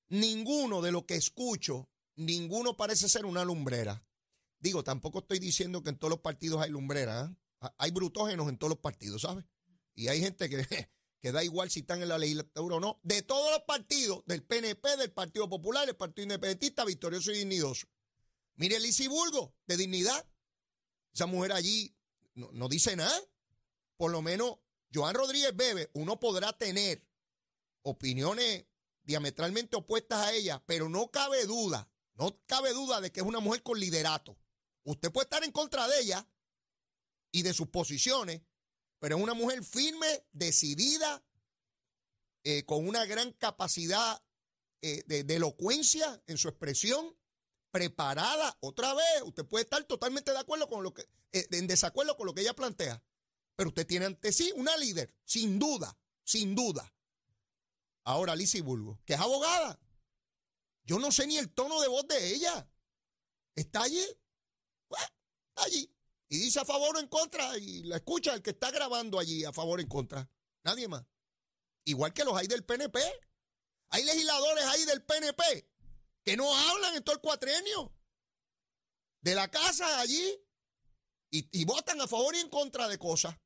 ninguno 0.09 0.81
de 0.81 0.93
lo 0.93 1.05
que 1.05 1.17
escucho, 1.17 1.91
ninguno 2.17 2.77
parece 2.77 3.09
ser 3.09 3.27
una 3.27 3.45
lumbrera. 3.45 4.05
Digo, 4.59 4.85
tampoco 4.85 5.19
estoy 5.19 5.41
diciendo 5.41 5.83
que 5.83 5.91
en 5.91 5.99
todos 5.99 6.11
los 6.11 6.21
partidos 6.21 6.63
hay 6.63 6.71
lumbreras. 6.71 7.31
¿eh? 7.31 7.69
Hay 7.79 7.91
brutógenos 7.91 8.49
en 8.49 8.59
todos 8.59 8.71
los 8.71 8.79
partidos, 8.79 9.23
¿sabes? 9.23 9.45
Y 9.95 10.09
hay 10.09 10.21
gente 10.21 10.49
que, 10.49 10.57
que 11.23 11.31
da 11.31 11.45
igual 11.45 11.71
si 11.71 11.81
están 11.81 12.03
en 12.03 12.09
la 12.09 12.19
legislatura 12.19 12.77
o 12.77 12.81
no. 12.81 13.01
De 13.05 13.23
todos 13.23 13.53
los 13.53 13.63
partidos, 13.63 14.25
del 14.27 14.43
PNP, 14.43 14.97
del 14.97 15.13
Partido 15.13 15.49
Popular, 15.49 15.87
del 15.87 15.97
Partido 15.97 16.25
Independentista, 16.25 16.85
victorioso 16.85 17.31
y 17.31 17.39
dignidoso. 17.39 17.87
Mire 18.57 18.81
Lizy 18.81 19.07
Bulgo, 19.07 19.55
de 19.67 19.77
dignidad. 19.77 20.29
Esa 21.15 21.27
mujer 21.27 21.53
allí 21.53 21.97
no, 22.35 22.51
no 22.53 22.69
dice 22.69 22.97
nada. 22.97 23.17
Por 23.97 24.11
lo 24.11 24.21
menos, 24.21 24.59
Joan 24.93 25.15
Rodríguez 25.15 25.55
Bebe, 25.55 25.91
uno 25.95 26.19
podrá 26.19 26.53
tener 26.53 27.07
opiniones 27.83 28.67
diametralmente 29.05 29.77
opuestas 29.77 30.27
a 30.27 30.33
ella, 30.33 30.63
pero 30.67 30.89
no 30.89 31.11
cabe 31.11 31.47
duda, 31.47 31.89
No 32.15 32.37
cabe 32.47 32.73
duda 32.73 33.01
de 33.01 33.13
que 33.13 33.21
es 33.21 33.27
una 33.27 33.41
mujer 33.41 33.63
con 33.63 33.79
liderato. 33.79 34.37
Usted 34.83 35.13
puede 35.13 35.27
estar 35.27 35.45
en 35.45 35.53
contra 35.53 35.87
de 35.87 36.01
ella 36.01 36.29
y 37.31 37.43
de 37.43 37.55
sus 37.55 37.69
posiciones, 37.69 38.43
pero 39.03 39.17
es 39.17 39.23
una 39.25 39.35
mujer 39.35 39.65
firme, 39.65 40.25
decidida, 40.31 41.25
eh, 42.45 42.65
con 42.65 42.87
una 42.87 43.05
gran 43.05 43.33
capacidad 43.33 44.23
eh, 44.81 45.03
de, 45.07 45.35
elocuencia 45.35 46.23
en 46.29 46.39
su 46.39 46.49
expresión, 46.49 47.13
preparada. 47.73 48.57
Otra 48.61 48.95
vez, 48.95 49.23
usted 49.25 49.45
puede 49.45 49.65
estar 49.65 49.83
totalmente 49.87 50.31
de 50.31 50.39
acuerdo 50.39 50.69
con 50.69 50.85
lo 50.85 50.95
que, 50.95 51.03
eh, 51.33 51.49
en 51.51 51.67
desacuerdo 51.67 52.17
con 52.17 52.27
lo 52.27 52.33
que 52.33 52.43
ella 52.43 52.55
plantea, 52.55 53.03
pero 53.57 53.71
usted 53.71 53.89
tiene 53.89 54.07
ante 54.07 54.33
sí 54.33 54.53
una 54.55 54.77
líder, 54.77 55.13
sin 55.25 55.59
duda, 55.59 55.99
sin 56.23 56.55
duda. 56.55 56.95
Ahora, 58.05 58.37
Lizy 58.37 58.61
Bulgo, 58.61 59.01
que 59.05 59.15
es 59.15 59.21
abogada. 59.21 59.81
Yo 60.85 61.01
no 61.01 61.11
sé 61.11 61.27
ni 61.27 61.39
el 61.39 61.53
tono 61.53 61.81
de 61.81 61.89
voz 61.89 62.07
de 62.07 62.35
ella. 62.35 62.71
Está 63.57 63.83
allí. 63.83 64.05
Está 64.91 65.65
allí. 65.65 65.92
Y 66.33 66.39
dice 66.39 66.61
a 66.61 66.65
favor 66.65 66.97
o 66.97 66.99
en 66.99 67.09
contra. 67.09 67.59
Y 67.59 67.83
la 67.83 67.97
escucha 67.97 68.33
el 68.33 68.41
que 68.41 68.51
está 68.51 68.71
grabando 68.71 69.19
allí 69.19 69.45
a 69.45 69.53
favor 69.53 69.79
o 69.79 69.83
en 69.83 69.89
contra. 69.89 70.31
Nadie 70.65 70.89
más. 70.89 71.05
Igual 71.85 72.15
que 72.15 72.25
los 72.25 72.35
hay 72.35 72.47
del 72.47 72.65
PNP. 72.65 72.99
Hay 73.91 74.03
legisladores 74.03 74.65
ahí 74.65 74.83
del 74.87 75.05
PNP 75.05 75.43
que 76.25 76.35
no 76.39 76.51
hablan 76.57 76.95
en 76.97 77.05
todo 77.05 77.17
el 77.17 77.21
cuatrenio. 77.21 77.95
De 79.21 79.35
la 79.35 79.51
casa 79.51 80.01
allí. 80.01 80.43
Y, 81.31 81.47
y 81.53 81.67
votan 81.67 82.01
a 82.01 82.09
favor 82.09 82.35
y 82.35 82.39
en 82.39 82.49
contra 82.49 82.89
de 82.89 82.99
cosas. 82.99 83.37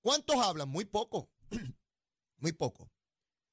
¿Cuántos 0.00 0.38
hablan? 0.38 0.68
Muy 0.68 0.86
poco. 0.86 1.30
Muy 2.38 2.50
poco. 2.50 2.90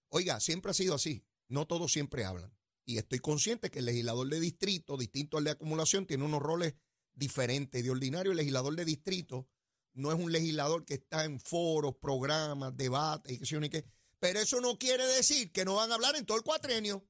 Oiga, 0.10 0.40
siempre 0.40 0.72
ha 0.72 0.74
sido 0.74 0.96
así. 0.96 1.24
No 1.50 1.68
todos 1.68 1.92
siempre 1.92 2.26
hablan. 2.26 2.52
Y 2.84 2.98
estoy 2.98 3.20
consciente 3.20 3.70
que 3.70 3.78
el 3.78 3.86
legislador 3.86 4.28
de 4.28 4.40
distrito, 4.40 4.98
distinto 4.98 5.38
al 5.38 5.44
de 5.44 5.52
acumulación, 5.52 6.08
tiene 6.08 6.24
unos 6.24 6.42
roles 6.42 6.74
diferentes. 7.18 7.84
De 7.84 7.90
ordinario, 7.90 8.32
el 8.32 8.38
legislador 8.38 8.76
de 8.76 8.86
distrito 8.86 9.50
no 9.94 10.12
es 10.12 10.20
un 10.20 10.32
legislador 10.32 10.86
que 10.86 10.96
está 10.96 11.26
en 11.26 11.40
foros, 11.40 11.96
programas, 11.96 12.78
debates 12.78 13.34
y 13.34 13.40
qué 13.40 13.46
sé 13.46 13.56
yo 13.56 13.70
qué. 13.70 13.86
Pero 14.20 14.40
eso 14.40 14.62
no 14.62 14.78
quiere 14.78 15.06
decir 15.08 15.52
que 15.52 15.66
no 15.66 15.76
van 15.76 15.92
a 15.92 15.96
hablar 15.96 16.16
en 16.16 16.26
todo 16.26 16.38
el 16.38 16.44
cuatrenio. 16.44 17.08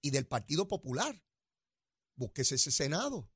Y 0.00 0.10
del 0.10 0.26
Partido 0.26 0.68
Popular. 0.68 1.20
Búsquese 2.14 2.54
ese 2.54 2.70
Senado. 2.70 3.28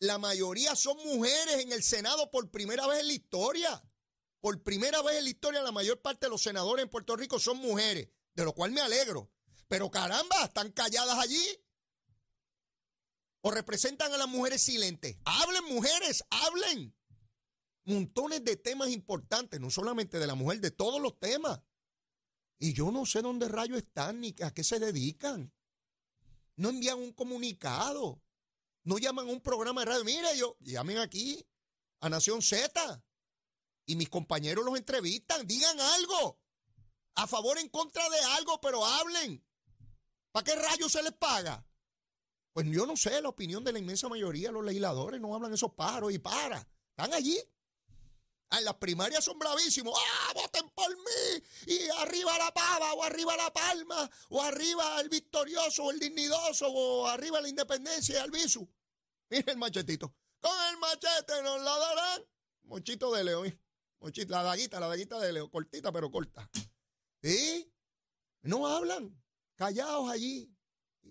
La 0.00 0.18
mayoría 0.18 0.74
son 0.74 0.96
mujeres 1.04 1.60
en 1.60 1.72
el 1.72 1.84
Senado 1.84 2.30
por 2.30 2.50
primera 2.50 2.86
vez 2.88 3.00
en 3.00 3.06
la 3.06 3.12
historia. 3.12 3.84
Por 4.40 4.60
primera 4.64 5.00
vez 5.02 5.18
en 5.18 5.24
la 5.24 5.30
historia, 5.30 5.62
la 5.62 5.70
mayor 5.70 6.02
parte 6.02 6.26
de 6.26 6.30
los 6.30 6.42
senadores 6.42 6.82
en 6.82 6.90
Puerto 6.90 7.14
Rico 7.14 7.38
son 7.38 7.58
mujeres, 7.58 8.08
de 8.34 8.44
lo 8.44 8.52
cual 8.52 8.72
me 8.72 8.80
alegro. 8.80 9.30
Pero 9.68 9.88
caramba, 9.88 10.44
están 10.44 10.72
calladas 10.72 11.16
allí. 11.16 11.40
O 13.42 13.50
representan 13.50 14.12
a 14.12 14.16
las 14.16 14.28
mujeres 14.28 14.62
silentes. 14.62 15.16
Hablen, 15.24 15.64
mujeres, 15.64 16.24
hablen. 16.30 16.94
Montones 17.84 18.44
de 18.44 18.56
temas 18.56 18.90
importantes, 18.90 19.60
no 19.60 19.70
solamente 19.70 20.18
de 20.18 20.26
la 20.26 20.34
mujer, 20.34 20.60
de 20.60 20.70
todos 20.70 21.00
los 21.00 21.18
temas. 21.18 21.60
Y 22.58 22.72
yo 22.72 22.92
no 22.92 23.04
sé 23.04 23.22
dónde 23.22 23.48
rayos 23.48 23.78
están 23.78 24.20
ni 24.20 24.34
a 24.40 24.52
qué 24.52 24.62
se 24.62 24.78
dedican. 24.78 25.52
No 26.56 26.68
envían 26.68 26.98
un 26.98 27.12
comunicado. 27.12 28.22
No 28.84 28.98
llaman 28.98 29.28
a 29.28 29.32
un 29.32 29.40
programa 29.40 29.80
de 29.80 29.86
radio. 29.86 30.04
Mire, 30.04 30.36
yo, 30.36 30.56
llamen 30.60 30.98
aquí 30.98 31.44
a 32.00 32.08
Nación 32.08 32.40
Z. 32.40 33.04
Y 33.86 33.96
mis 33.96 34.08
compañeros 34.08 34.64
los 34.64 34.78
entrevistan. 34.78 35.44
Digan 35.46 35.80
algo. 35.80 36.40
A 37.16 37.26
favor, 37.26 37.58
en 37.58 37.68
contra 37.68 38.08
de 38.08 38.20
algo, 38.36 38.60
pero 38.60 38.84
hablen. 38.84 39.44
¿Para 40.30 40.44
qué 40.44 40.54
rayos 40.54 40.92
se 40.92 41.02
les 41.02 41.12
paga? 41.12 41.66
Pues 42.52 42.66
yo 42.70 42.86
no 42.86 42.96
sé, 42.96 43.20
la 43.22 43.30
opinión 43.30 43.64
de 43.64 43.72
la 43.72 43.78
inmensa 43.78 44.08
mayoría 44.08 44.48
de 44.48 44.52
los 44.52 44.64
legisladores 44.64 45.20
no 45.20 45.34
hablan 45.34 45.54
esos 45.54 45.72
pájaros 45.72 46.12
y 46.12 46.18
para. 46.18 46.66
Están 46.90 47.14
allí. 47.14 47.38
Ah, 48.50 48.58
en 48.58 48.66
las 48.66 48.74
primarias 48.74 49.24
son 49.24 49.38
bravísimos. 49.38 49.98
¡Ah, 49.98 50.32
voten 50.34 50.68
por 50.74 50.90
mí! 50.90 51.42
Y 51.66 51.88
arriba 52.00 52.36
la 52.36 52.52
pava, 52.52 52.92
o 52.92 53.02
arriba 53.02 53.34
la 53.34 53.50
palma, 53.50 54.10
o 54.28 54.42
arriba 54.42 55.00
el 55.00 55.08
victorioso, 55.08 55.84
o 55.84 55.90
el 55.90 55.98
dignidoso, 55.98 56.68
o 56.68 57.06
arriba 57.06 57.40
la 57.40 57.48
independencia 57.48 58.18
y 58.18 58.22
el 58.22 58.30
visu. 58.30 58.68
Mira 59.30 59.52
el 59.52 59.58
machetito. 59.58 60.14
Con 60.40 60.52
el 60.70 60.76
machete 60.78 61.42
nos 61.42 61.62
la 61.62 61.78
darán. 61.78 62.24
Mochito 62.64 63.10
de 63.14 63.24
Leo. 63.24 63.44
Mochito, 64.00 64.32
la 64.32 64.42
daguita, 64.42 64.78
la 64.78 64.88
daguita 64.88 65.18
de 65.18 65.32
Leo. 65.32 65.50
Cortita, 65.50 65.90
pero 65.90 66.10
corta. 66.10 66.50
¿Sí? 67.22 67.72
No 68.42 68.66
hablan. 68.66 69.18
Callados 69.54 70.10
allí. 70.10 70.51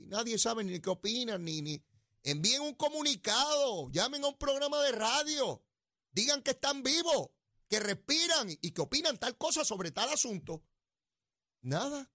Y 0.01 0.07
nadie 0.07 0.37
sabe 0.39 0.63
ni 0.63 0.79
qué 0.79 0.89
opinan, 0.89 1.43
ni, 1.43 1.61
ni. 1.61 1.83
Envíen 2.23 2.61
un 2.61 2.73
comunicado. 2.73 3.89
Llamen 3.91 4.23
a 4.23 4.29
un 4.29 4.37
programa 4.37 4.81
de 4.81 4.91
radio. 4.91 5.63
Digan 6.11 6.41
que 6.41 6.51
están 6.51 6.83
vivos, 6.83 7.29
que 7.67 7.79
respiran 7.79 8.49
y 8.49 8.71
que 8.71 8.81
opinan 8.81 9.17
tal 9.17 9.37
cosa 9.37 9.63
sobre 9.63 9.91
tal 9.91 10.09
asunto. 10.09 10.63
Nada. 11.61 12.11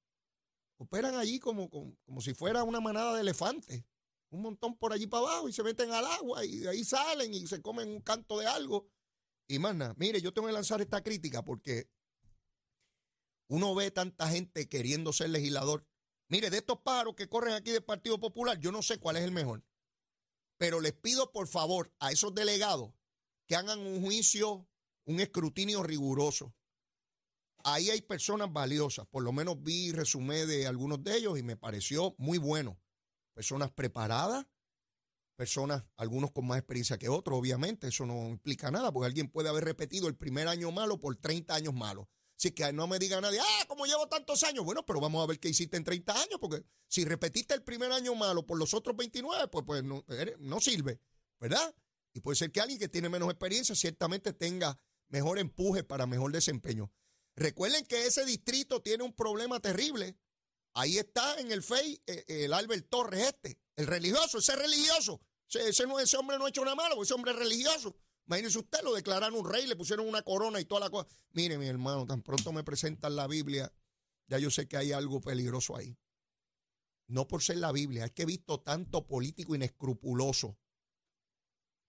Operan 0.79 1.15
allí 1.15 1.39
como, 1.39 1.71
como, 1.71 1.97
como 2.05 2.21
si 2.21 2.35
fuera 2.35 2.65
una 2.65 2.81
manada 2.81 3.15
de 3.15 3.21
elefantes. 3.21 3.85
Un 4.31 4.43
montón 4.43 4.77
por 4.77 4.93
allí 4.93 5.07
para 5.07 5.23
abajo 5.23 5.49
y 5.49 5.53
se 5.53 5.63
meten 5.63 5.93
al 5.93 6.05
agua 6.05 6.45
y 6.45 6.59
de 6.59 6.69
ahí 6.69 6.85
salen 6.85 7.33
y 7.33 7.47
se 7.47 7.63
comen 7.63 7.89
un 7.89 8.01
canto 8.01 8.39
de 8.39 8.47
algo. 8.47 8.91
Y 9.47 9.61
más 9.61 9.77
mire, 9.97 10.21
yo 10.21 10.33
tengo 10.33 10.49
que 10.49 10.53
lanzar 10.53 10.81
esta 10.81 11.03
crítica 11.03 11.45
porque 11.45 11.89
uno 13.49 13.75
ve 13.77 13.93
tanta 13.93 14.29
gente 14.29 14.69
queriendo 14.69 15.13
ser 15.13 15.31
legislador. 15.31 15.87
Mire, 16.29 16.51
de 16.51 16.59
estos 16.59 16.81
pájaros 16.81 17.15
que 17.15 17.29
corren 17.29 17.55
aquí 17.55 17.71
del 17.71 17.85
Partido 17.85 18.19
Popular, 18.19 18.59
yo 18.59 18.73
no 18.73 18.83
sé 18.83 18.99
cuál 18.99 19.17
es 19.17 19.25
el 19.25 19.31
mejor. 19.31 19.65
Pero 20.59 20.81
les 20.81 20.93
pido 20.93 21.31
por 21.33 21.47
favor 21.47 21.93
a 22.01 22.11
esos 22.11 22.35
delegados 22.35 22.93
que 23.47 23.55
hagan 23.55 23.79
un 23.79 24.03
juicio, 24.03 24.69
un 25.05 25.21
escrutinio 25.21 25.83
riguroso. 25.83 26.55
Ahí 27.63 27.91
hay 27.91 28.01
personas 28.01 28.53
valiosas, 28.53 29.07
por 29.07 29.23
lo 29.23 29.33
menos 29.33 29.63
vi 29.63 29.93
resumen 29.93 30.47
de 30.49 30.67
algunos 30.67 31.03
de 31.03 31.17
ellos 31.17 31.39
y 31.39 31.43
me 31.43 31.57
pareció 31.57 32.15
muy 32.19 32.39
bueno. 32.39 32.81
Personas 33.35 33.71
preparadas, 33.71 34.47
personas, 35.37 35.85
algunos 35.97 36.33
con 36.33 36.47
más 36.47 36.59
experiencia 36.59 36.99
que 36.99 37.09
otros, 37.09 37.39
obviamente, 37.39 37.89
eso 37.89 38.07
no 38.07 38.29
implica 38.29 38.71
nada, 38.71 38.93
porque 38.93 39.07
alguien 39.07 39.29
puede 39.29 39.49
haber 39.49 39.65
repetido 39.65 40.09
el 40.09 40.17
primer 40.17 40.49
año 40.49 40.73
malo 40.73 40.99
por 40.99 41.17
30 41.17 41.55
años 41.55 41.75
malos. 41.75 42.07
Así 42.39 42.51
que 42.51 42.71
no 42.73 42.87
me 42.87 42.99
diga 42.99 43.21
nadie, 43.21 43.41
ah, 43.41 43.65
como 43.67 43.87
llevo 43.87 44.09
tantos 44.09 44.43
años. 44.43 44.65
Bueno, 44.65 44.85
pero 44.85 45.01
vamos 45.01 45.23
a 45.23 45.27
ver 45.27 45.41
qué 45.41 45.49
hiciste 45.49 45.77
en 45.77 45.85
30 45.85 46.13
años, 46.13 46.39
porque 46.41 46.65
si 46.87 47.05
repetiste 47.05 47.55
el 47.55 47.63
primer 47.63 47.93
año 47.93 48.15
malo 48.15 48.45
por 48.45 48.59
los 48.59 48.75
otros 48.75 48.95
29, 48.97 49.49
pues, 49.49 49.65
pues 49.67 49.83
no, 49.83 50.05
no 50.39 50.61
sirve, 50.61 51.01
¿verdad? 51.41 51.75
Y 52.13 52.21
puede 52.21 52.37
ser 52.37 52.53
que 52.53 52.61
alguien 52.61 52.79
que 52.79 52.89
tiene 52.89 53.09
menos 53.09 53.31
experiencia 53.31 53.75
ciertamente 53.75 54.33
tenga 54.33 54.79
mejor 55.09 55.39
empuje 55.39 55.83
para 55.83 56.07
mejor 56.07 56.33
desempeño. 56.33 56.93
Recuerden 57.37 57.85
que 57.85 58.07
ese 58.07 58.25
distrito 58.25 58.83
tiene 58.83 59.05
un 59.05 59.15
problema 59.15 59.61
terrible. 59.61 60.17
Ahí 60.73 60.99
está 60.99 61.39
en 61.39 61.53
el 61.53 61.63
FEI 61.63 62.03
eh, 62.07 62.25
el 62.29 62.53
Albert 62.53 62.89
Torres 62.89 63.29
este, 63.29 63.59
el 63.77 63.87
religioso, 63.87 64.39
ese 64.39 64.57
religioso. 64.57 65.21
Ese, 65.49 65.87
no, 65.87 66.01
ese 66.01 66.17
hombre 66.17 66.39
no 66.39 66.47
ha 66.47 66.49
hecho 66.49 66.65
nada 66.65 66.75
malo, 66.75 67.03
ese 67.03 67.15
hombre 67.15 67.33
es 67.33 67.39
religioso. 67.39 67.97
Imagínese 68.27 68.59
usted, 68.59 68.83
lo 68.83 68.95
declararon 68.95 69.39
un 69.39 69.49
rey, 69.49 69.67
le 69.67 69.77
pusieron 69.77 70.09
una 70.09 70.23
corona 70.23 70.61
y 70.61 70.65
toda 70.65 70.81
la 70.81 70.91
cosa. 70.91 71.09
Mire, 71.33 71.59
mi 71.59 71.67
hermano, 71.67 72.07
tan 72.07 72.23
pronto 72.23 72.53
me 72.53 72.65
presentan 72.65 73.15
la 73.15 73.27
Biblia, 73.27 73.73
ya 74.27 74.39
yo 74.39 74.51
sé 74.51 74.67
que 74.67 74.77
hay 74.77 74.93
algo 74.93 75.21
peligroso 75.21 75.77
ahí. 75.77 75.97
No 77.09 77.29
por 77.29 77.43
ser 77.43 77.59
la 77.59 77.71
Biblia, 77.71 78.07
es 78.07 78.11
que 78.13 78.23
he 78.23 78.27
visto 78.27 78.61
tanto 78.61 79.07
político 79.07 79.55
inescrupuloso 79.55 80.59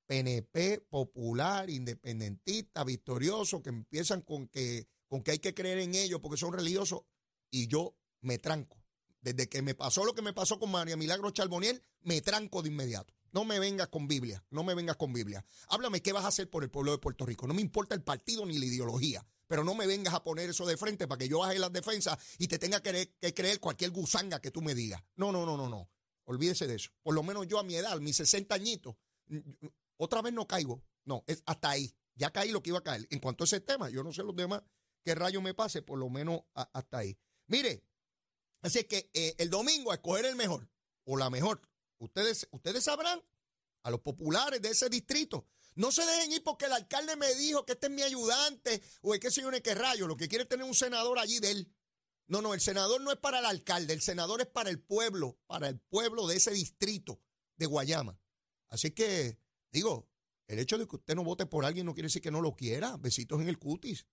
PNP, 0.08 0.86
popular, 0.90 1.70
independentista, 1.70 2.84
victorioso, 2.84 3.62
que 3.62 3.70
empiezan 3.70 4.22
con 4.22 4.48
que, 4.48 4.88
con 5.08 5.22
que 5.22 5.32
hay 5.32 5.40
que 5.40 5.54
creer 5.54 5.80
en 5.80 5.96
ellos 5.96 6.22
porque 6.22 6.38
son 6.38 6.54
religiosos, 6.54 7.02
y 7.52 7.68
yo 7.68 7.96
me 8.22 8.38
tranco. 8.40 8.82
Desde 9.22 9.50
que 9.50 9.62
me 9.62 9.76
pasó 9.76 10.06
lo 10.06 10.14
que 10.14 10.22
me 10.22 10.34
pasó 10.34 10.60
con 10.60 10.72
María 10.72 10.96
Milagro 10.96 11.32
Charboniel, 11.32 11.84
me 12.02 12.22
tranco 12.22 12.62
de 12.62 12.70
inmediato. 12.70 13.14
No 13.38 13.46
me 13.46 13.60
vengas 13.60 13.90
con 13.90 14.08
Biblia, 14.08 14.44
no 14.50 14.64
me 14.64 14.74
vengas 14.74 14.98
con 14.98 15.14
Biblia. 15.14 15.46
Háblame 15.70 16.02
qué 16.02 16.12
vas 16.12 16.26
a 16.26 16.30
hacer 16.30 16.50
por 16.50 16.64
el 16.64 16.72
pueblo 16.72 16.92
de 16.92 16.98
Puerto 16.98 17.24
Rico. 17.24 17.46
No 17.46 17.54
me 17.54 17.62
importa 17.62 17.94
el 17.94 18.02
partido 18.02 18.48
ni 18.48 18.58
la 18.58 18.66
ideología, 18.66 19.24
pero 19.46 19.64
no 19.64 19.76
me 19.76 19.86
vengas 19.86 20.16
a 20.16 20.24
poner 20.24 20.50
eso 20.50 20.66
de 20.66 20.76
frente 20.76 21.08
para 21.08 21.20
que 21.20 21.30
yo 21.30 21.38
baje 21.38 21.60
las 21.60 21.72
defensas 21.72 22.18
y 22.40 22.48
te 22.48 22.58
tenga 22.58 22.82
que, 22.82 23.14
creer 23.36 23.60
cualquier 23.60 23.92
gusanga 23.92 24.42
que 24.42 24.50
tú 24.50 24.64
me 24.64 24.74
digas. 24.74 25.04
No, 25.18 25.32
no, 25.32 25.46
no, 25.46 25.56
no, 25.56 25.70
no. 25.70 25.88
Olvídese 26.24 26.66
de 26.66 26.78
eso. 26.78 26.90
Por 27.04 27.14
lo 27.14 27.22
menos 27.22 27.46
yo 27.46 27.60
a 27.60 27.64
mi 27.64 27.76
edad, 27.76 28.00
mis 28.00 28.16
60 28.16 28.56
añitos, 28.56 28.96
otra 29.98 30.24
vez 30.24 30.34
no 30.34 30.48
caigo. 30.48 30.84
No, 31.06 31.24
es 31.28 31.44
hasta 31.46 31.70
ahí. 31.70 31.94
Ya 32.16 32.32
caí 32.32 32.50
lo 32.50 32.64
que 32.64 32.72
iba 32.72 32.80
a 32.80 32.84
caer. 32.84 33.06
En 33.12 33.20
cuanto 33.20 33.44
a 33.44 33.46
ese 33.46 33.60
tema, 33.60 33.92
yo 33.92 34.02
no 34.02 34.12
sé 34.12 34.24
los 34.24 34.36
demás 34.36 34.64
qué 35.04 35.14
rayo 35.14 35.44
me 35.44 35.54
pase, 35.54 35.84
por 35.84 36.00
lo 36.00 36.10
menos 36.10 36.42
hasta 36.56 36.98
ahí. 36.98 37.16
Mire, 37.46 37.84
así 38.64 38.84
que 38.86 39.12
eh, 39.14 39.36
el 39.38 39.52
domingo 39.52 39.92
a 39.92 39.94
escoger 39.94 40.26
el 40.26 40.36
mejor 40.36 40.68
o 41.04 41.18
la 41.18 41.30
mejor. 41.30 41.62
Ustedes, 42.00 42.48
ustedes 42.52 42.84
sabrán 42.84 43.22
a 43.84 43.92
los 43.92 44.02
populares 44.02 44.62
de 44.62 44.70
ese 44.70 44.90
distrito. 44.90 45.48
No 45.76 45.92
se 45.92 46.06
dejen 46.06 46.32
ir 46.32 46.44
porque 46.44 46.66
el 46.66 46.74
alcalde 46.74 47.16
me 47.16 47.34
dijo 47.36 47.66
que 47.66 47.74
este 47.74 47.88
es 47.88 47.94
mi 47.94 48.02
ayudante 48.02 48.82
o 49.02 49.14
es 49.14 49.20
que 49.20 49.32
señor 49.32 49.62
qué 49.62 49.76
rayo. 49.76 50.08
Lo 50.08 50.18
que 50.18 50.28
quiere 50.28 50.44
es 50.44 50.50
tener 50.50 50.66
un 50.66 50.74
senador 50.74 51.20
allí 51.20 51.40
de 51.40 51.52
él. 51.52 51.74
No, 52.28 52.42
no, 52.42 52.54
el 52.54 52.62
senador 52.62 53.00
no 53.02 53.12
es 53.12 53.18
para 53.18 53.40
el 53.40 53.46
alcalde, 53.46 53.94
el 53.94 54.02
senador 54.02 54.42
es 54.42 54.48
para 54.48 54.70
el 54.70 54.80
pueblo, 54.80 55.40
para 55.48 55.70
el 55.70 55.80
pueblo 55.80 56.28
de 56.28 56.36
ese 56.36 56.52
distrito 56.52 57.22
de 57.56 57.68
Guayama. 57.68 58.20
Así 58.70 58.92
que, 58.92 59.40
digo, 59.72 60.10
el 60.48 60.60
hecho 60.60 60.78
de 60.78 60.88
que 60.88 60.96
usted 60.98 61.16
no 61.16 61.24
vote 61.24 61.46
por 61.46 61.64
alguien 61.64 61.86
no 61.86 61.94
quiere 61.94 62.08
decir 62.08 62.22
que 62.22 62.32
no 62.32 62.42
lo 62.42 62.56
quiera. 62.56 62.98
Besitos 62.98 63.40
en 63.42 63.48
el 63.48 63.58
cutis. 63.58 64.06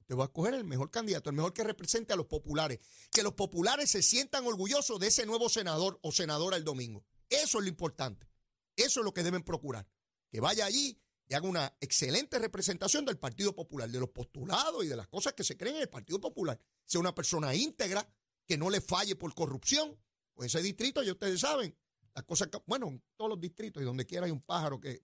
Usted 0.00 0.16
va 0.16 0.24
a 0.24 0.26
escoger 0.26 0.54
el 0.54 0.64
mejor 0.64 0.90
candidato, 0.90 1.30
el 1.30 1.36
mejor 1.36 1.52
que 1.52 1.64
represente 1.64 2.12
a 2.12 2.16
los 2.16 2.26
populares. 2.26 2.80
Que 3.12 3.22
los 3.22 3.34
populares 3.34 3.90
se 3.90 4.02
sientan 4.02 4.46
orgullosos 4.46 4.98
de 4.98 5.08
ese 5.08 5.26
nuevo 5.26 5.48
senador 5.48 5.98
o 6.02 6.12
senadora 6.12 6.56
el 6.56 6.64
domingo. 6.64 7.04
Eso 7.30 7.58
es 7.58 7.64
lo 7.64 7.68
importante. 7.68 8.28
Eso 8.76 9.00
es 9.00 9.04
lo 9.04 9.14
que 9.14 9.22
deben 9.22 9.42
procurar. 9.42 9.86
Que 10.30 10.40
vaya 10.40 10.66
allí 10.66 11.00
y 11.28 11.34
haga 11.34 11.48
una 11.48 11.76
excelente 11.80 12.38
representación 12.38 13.04
del 13.04 13.18
Partido 13.18 13.54
Popular, 13.54 13.88
de 13.88 14.00
los 14.00 14.10
postulados 14.10 14.84
y 14.84 14.88
de 14.88 14.96
las 14.96 15.06
cosas 15.06 15.32
que 15.32 15.44
se 15.44 15.56
creen 15.56 15.76
en 15.76 15.82
el 15.82 15.88
Partido 15.88 16.20
Popular. 16.20 16.60
Sea 16.84 17.00
una 17.00 17.14
persona 17.14 17.54
íntegra, 17.54 18.06
que 18.46 18.58
no 18.58 18.68
le 18.68 18.80
falle 18.80 19.14
por 19.14 19.32
corrupción. 19.32 19.96
Pues 20.34 20.52
ese 20.52 20.62
distrito, 20.62 21.02
ya 21.04 21.12
ustedes 21.12 21.40
saben, 21.40 21.76
las 22.14 22.24
cosas, 22.24 22.48
bueno, 22.66 22.88
en 22.88 23.02
todos 23.16 23.30
los 23.30 23.40
distritos 23.40 23.80
y 23.80 23.86
donde 23.86 24.06
quiera 24.06 24.26
hay 24.26 24.32
un 24.32 24.42
pájaro 24.42 24.80
que, 24.80 25.00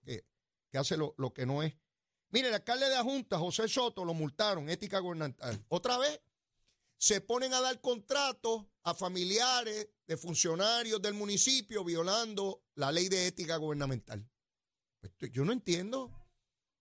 que, 0.69 0.77
hace 0.77 0.97
lo, 0.97 1.15
lo, 1.17 1.33
que 1.33 1.45
no 1.45 1.63
es. 1.63 1.73
Mire, 2.29 2.49
el 2.49 2.53
alcalde 2.55 2.89
de 2.89 2.95
la 2.95 3.03
Junta, 3.03 3.39
José 3.39 3.69
Soto, 3.69 4.03
lo 4.03 4.13
multaron, 4.13 4.69
ética 4.69 4.99
gubernamental. 4.99 5.63
Otra 5.69 5.97
vez, 5.97 6.19
se 6.97 7.21
ponen 7.21 7.53
a 7.53 7.61
dar 7.61 7.79
contratos 7.79 8.65
a 8.83 8.93
familiares 8.93 9.89
de 10.07 10.17
funcionarios 10.17 11.01
del 11.01 11.13
municipio 11.13 11.83
violando 11.83 12.63
la 12.75 12.91
ley 12.91 13.07
de 13.09 13.27
ética 13.27 13.57
gubernamental. 13.57 14.27
Pues, 15.17 15.31
yo 15.31 15.45
no 15.45 15.53
entiendo, 15.53 16.11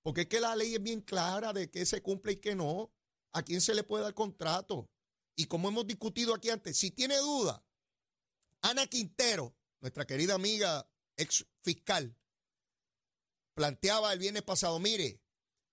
porque 0.02 0.22
es 0.22 0.26
que 0.28 0.40
la 0.40 0.56
ley 0.56 0.74
es 0.74 0.82
bien 0.82 1.02
clara 1.02 1.52
de 1.52 1.70
qué 1.70 1.84
se 1.84 2.02
cumple 2.02 2.32
y 2.32 2.36
qué 2.36 2.54
no, 2.54 2.92
a 3.32 3.42
quién 3.42 3.60
se 3.60 3.74
le 3.74 3.82
puede 3.82 4.04
dar 4.04 4.14
contrato. 4.14 4.90
Y 5.36 5.46
como 5.46 5.68
hemos 5.68 5.86
discutido 5.86 6.34
aquí 6.34 6.48
antes, 6.48 6.78
si 6.78 6.90
tiene 6.90 7.18
duda, 7.18 7.62
Ana 8.62 8.86
Quintero, 8.86 9.54
nuestra 9.80 10.06
querida 10.06 10.34
amiga 10.34 10.88
ex 11.16 11.46
fiscal, 11.62 12.16
planteaba 13.54 14.12
el 14.12 14.18
viernes 14.18 14.42
pasado, 14.42 14.78
mire, 14.78 15.20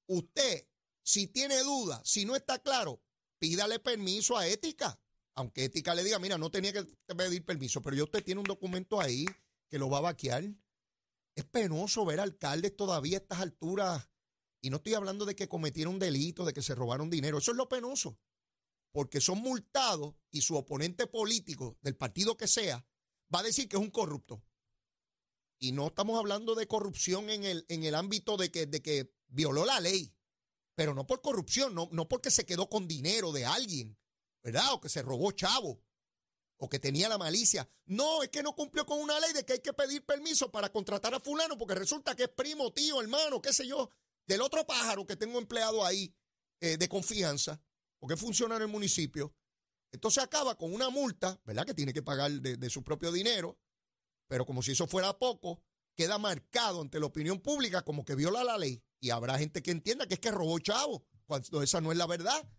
usted, 0.08 0.68
si 1.04 1.28
tiene 1.28 1.60
duda, 1.60 2.02
si 2.04 2.26
no 2.26 2.36
está 2.36 2.60
claro, 2.60 3.03
pídale 3.44 3.78
permiso 3.80 4.38
a 4.38 4.48
ética. 4.48 4.98
Aunque 5.36 5.66
ética 5.66 5.94
le 5.94 6.06
diga, 6.06 6.18
mira, 6.18 6.38
no 6.38 6.50
tenía 6.50 6.72
que 6.72 6.86
pedir 7.14 7.44
permiso, 7.44 7.82
pero 7.82 7.94
ya 7.94 8.06
usted 8.06 8.24
tiene 8.24 8.40
un 8.40 8.48
documento 8.48 9.02
ahí 9.02 9.26
que 9.70 9.78
lo 9.78 9.90
va 9.90 9.98
a 9.98 10.08
vaquear. 10.08 10.46
Es 11.36 11.44
penoso 11.44 12.06
ver 12.06 12.22
alcaldes 12.22 12.74
todavía 12.74 13.18
a 13.18 13.20
estas 13.20 13.42
alturas. 13.42 14.10
Y 14.62 14.70
no 14.70 14.78
estoy 14.78 14.94
hablando 14.94 15.26
de 15.26 15.36
que 15.36 15.50
cometieron 15.50 16.00
delito, 16.00 16.46
de 16.46 16.54
que 16.54 16.62
se 16.62 16.74
robaron 16.74 17.10
dinero. 17.10 17.40
Eso 17.40 17.52
es 17.52 17.58
lo 17.58 17.68
penoso. 17.68 18.18
Porque 18.94 19.20
son 19.20 19.40
multados 19.40 20.16
y 20.32 20.40
su 20.40 20.56
oponente 20.56 21.06
político, 21.06 21.78
del 21.82 21.98
partido 21.98 22.38
que 22.38 22.48
sea, 22.48 22.88
va 23.36 23.40
a 23.40 23.44
decir 23.44 23.68
que 23.68 23.76
es 23.76 23.82
un 23.82 23.92
corrupto. 23.92 24.42
Y 25.60 25.74
no 25.74 25.88
estamos 25.88 26.18
hablando 26.18 26.56
de 26.56 26.68
corrupción 26.68 27.30
en 27.30 27.44
el, 27.44 27.66
en 27.68 27.84
el 27.84 27.96
ámbito 27.96 28.38
de 28.38 28.52
que, 28.52 28.68
de 28.68 28.82
que 28.82 29.14
violó 29.28 29.66
la 29.66 29.82
ley. 29.82 30.16
Pero 30.76 30.94
no 30.94 31.06
por 31.06 31.22
corrupción, 31.22 31.76
no, 31.76 31.90
no 31.92 32.08
porque 32.08 32.32
se 32.32 32.46
quedó 32.46 32.70
con 32.70 32.88
dinero 32.88 33.32
de 33.32 33.46
alguien, 33.46 33.98
¿verdad? 34.44 34.74
O 34.74 34.82
que 34.82 34.90
se 34.90 35.02
robó 35.02 35.32
chavo 35.32 35.82
o 36.58 36.70
que 36.70 36.80
tenía 36.80 37.10
la 37.10 37.18
malicia. 37.18 37.70
No, 37.86 38.24
es 38.24 38.30
que 38.30 38.42
no 38.42 38.56
cumplió 38.56 38.86
con 38.86 39.00
una 39.00 39.20
ley 39.20 39.34
de 39.34 39.46
que 39.46 39.54
hay 39.54 39.60
que 39.60 39.74
pedir 39.74 40.06
permiso 40.06 40.50
para 40.50 40.72
contratar 40.72 41.14
a 41.14 41.20
fulano 41.20 41.58
porque 41.58 41.76
resulta 41.76 42.16
que 42.16 42.24
es 42.24 42.30
primo, 42.30 42.72
tío, 42.72 43.02
hermano, 43.02 43.42
qué 43.42 43.52
sé 43.52 43.68
yo, 43.68 43.90
del 44.26 44.42
otro 44.42 44.66
pájaro 44.66 45.06
que 45.06 45.18
tengo 45.18 45.40
empleado 45.40 45.86
ahí 45.86 46.16
eh, 46.62 46.78
de 46.78 46.88
confianza, 46.88 47.62
porque 48.00 48.16
funciona 48.16 48.56
en 48.56 48.62
el 48.62 48.68
municipio. 48.70 49.36
Entonces 49.92 50.24
acaba 50.24 50.58
con 50.58 50.74
una 50.74 50.90
multa, 50.90 51.40
¿verdad? 51.44 51.66
Que 51.66 51.74
tiene 51.74 51.94
que 51.94 52.02
pagar 52.02 52.32
de, 52.32 52.56
de 52.56 52.70
su 52.70 52.82
propio 52.82 53.12
dinero, 53.12 53.60
pero 54.28 54.46
como 54.46 54.64
si 54.64 54.72
eso 54.72 54.88
fuera 54.88 55.20
poco, 55.20 55.62
queda 55.96 56.18
marcado 56.18 56.82
ante 56.82 57.00
la 57.00 57.08
opinión 57.08 57.42
pública 57.42 57.84
como 57.84 58.06
que 58.06 58.16
viola 58.16 58.44
la 58.44 58.58
ley. 58.58 58.82
Y 59.04 59.10
habrá 59.10 59.38
gente 59.38 59.62
que 59.62 59.72
entienda 59.72 60.08
que 60.08 60.14
es 60.14 60.20
que 60.22 60.32
robó 60.32 60.58
chavo, 60.60 61.06
cuando 61.26 61.62
esa 61.62 61.82
no 61.82 61.92
es 61.92 61.98
la 61.98 62.08
verdad. 62.08 62.50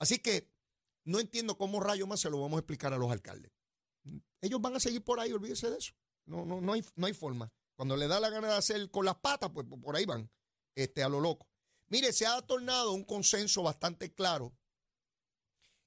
Así 0.00 0.18
que 0.18 0.52
no 1.04 1.20
entiendo 1.20 1.56
cómo 1.56 1.78
rayo 1.78 2.08
más 2.08 2.18
se 2.18 2.28
lo 2.28 2.40
vamos 2.40 2.56
a 2.56 2.58
explicar 2.58 2.92
a 2.92 2.98
los 2.98 3.12
alcaldes. 3.12 3.52
Ellos 4.40 4.60
van 4.60 4.74
a 4.74 4.80
seguir 4.80 5.04
por 5.04 5.20
ahí, 5.20 5.30
olvídese 5.30 5.70
de 5.70 5.78
eso. 5.78 5.92
No, 6.26 6.44
no, 6.44 6.60
no, 6.60 6.72
hay, 6.72 6.84
no 6.96 7.06
hay 7.06 7.14
forma. 7.14 7.52
Cuando 7.76 7.96
le 7.96 8.08
da 8.08 8.18
la 8.18 8.30
gana 8.30 8.48
de 8.48 8.54
hacer 8.54 8.90
con 8.90 9.04
las 9.04 9.14
patas, 9.18 9.52
pues 9.54 9.64
por 9.80 9.94
ahí 9.94 10.04
van, 10.06 10.28
este, 10.74 11.04
a 11.04 11.08
lo 11.08 11.20
loco. 11.20 11.48
Mire, 11.86 12.12
se 12.12 12.26
ha 12.26 12.42
tornado 12.42 12.90
un 12.90 13.04
consenso 13.04 13.62
bastante 13.62 14.12
claro 14.12 14.52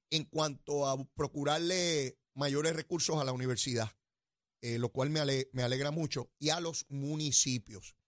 en 0.08 0.24
cuanto 0.24 0.88
a 0.88 0.96
procurarle 1.12 2.18
mayores 2.32 2.74
recursos 2.74 3.20
a 3.20 3.24
la 3.24 3.32
universidad, 3.32 3.90
eh, 4.62 4.78
lo 4.78 4.88
cual 4.88 5.10
me, 5.10 5.46
me, 5.52 5.62
alegra 5.62 5.90
mucho, 5.90 6.30
y 6.38 6.48
a 6.48 6.60
los 6.60 6.86
municipios. 6.88 7.98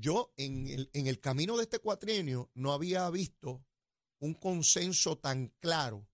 Yo 0.00 0.32
en 0.36 0.66
el, 0.66 0.90
en 0.92 1.06
el 1.06 1.20
camino 1.20 1.56
de 1.56 1.64
este 1.64 1.78
cuatrienio 1.78 2.50
no 2.54 2.72
había 2.72 3.08
visto 3.10 3.64
un 4.18 4.34
consenso 4.34 5.18
tan 5.18 5.48
claro 5.60 6.08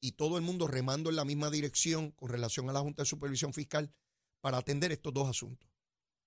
y 0.00 0.12
todo 0.12 0.36
el 0.36 0.42
mundo 0.42 0.66
remando 0.66 1.10
en 1.10 1.16
la 1.16 1.24
misma 1.24 1.50
dirección 1.50 2.12
con 2.12 2.28
relación 2.28 2.68
a 2.70 2.72
la 2.72 2.80
Junta 2.80 3.02
de 3.02 3.06
Supervisión 3.06 3.52
Fiscal 3.52 3.92
para 4.40 4.58
atender 4.58 4.92
estos 4.92 5.12
dos 5.12 5.28
asuntos. 5.28 5.68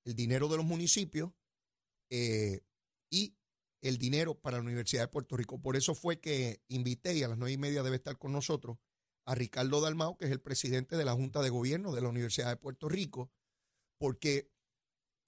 El 0.06 0.16
dinero 0.16 0.48
de 0.48 0.58
los 0.58 0.66
municipios 0.66 1.32
eh, 2.10 2.62
y 3.10 3.36
el 3.82 3.98
dinero 3.98 4.40
para 4.40 4.58
la 4.58 4.64
Universidad 4.64 5.04
de 5.04 5.08
Puerto 5.08 5.38
Rico. 5.38 5.62
Por 5.62 5.76
eso 5.76 5.96
fue 5.96 6.20
que 6.20 6.62
invité, 6.68 7.16
y 7.16 7.24
a 7.24 7.28
las 7.28 7.38
nueve 7.38 7.54
y 7.54 7.58
media 7.58 7.84
debe 7.84 7.96
estar 7.96 8.18
con 8.18 8.32
nosotros, 8.32 8.78
a 9.26 9.36
Ricardo 9.36 9.80
Dalmao, 9.80 10.18
que 10.18 10.26
es 10.26 10.32
el 10.32 10.42
presidente 10.42 10.98
de 10.98 11.06
la 11.06 11.14
Junta 11.14 11.42
de 11.42 11.50
Gobierno 11.50 11.94
de 11.94 12.02
la 12.02 12.10
Universidad 12.10 12.50
de 12.50 12.58
Puerto 12.58 12.90
Rico, 12.90 13.32
porque 13.98 14.52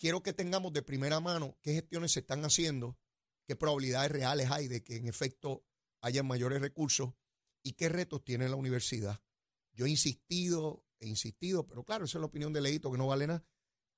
quiero 0.01 0.23
que 0.23 0.33
tengamos 0.33 0.73
de 0.73 0.81
primera 0.81 1.19
mano 1.19 1.59
qué 1.61 1.73
gestiones 1.73 2.13
se 2.13 2.21
están 2.21 2.43
haciendo, 2.43 2.97
qué 3.45 3.55
probabilidades 3.55 4.11
reales 4.11 4.49
hay 4.49 4.67
de 4.67 4.83
que 4.83 4.95
en 4.95 5.07
efecto 5.07 5.63
haya 6.01 6.23
mayores 6.23 6.59
recursos 6.59 7.13
y 7.61 7.73
qué 7.73 7.87
retos 7.87 8.23
tiene 8.23 8.49
la 8.49 8.55
universidad. 8.55 9.21
Yo 9.73 9.85
he 9.85 9.91
insistido, 9.91 10.83
he 10.99 11.07
insistido, 11.07 11.67
pero 11.67 11.83
claro, 11.83 12.05
esa 12.05 12.17
es 12.17 12.19
la 12.19 12.25
opinión 12.25 12.51
de 12.51 12.61
Leito, 12.61 12.91
que 12.91 12.97
no 12.97 13.05
vale 13.05 13.27
nada, 13.27 13.45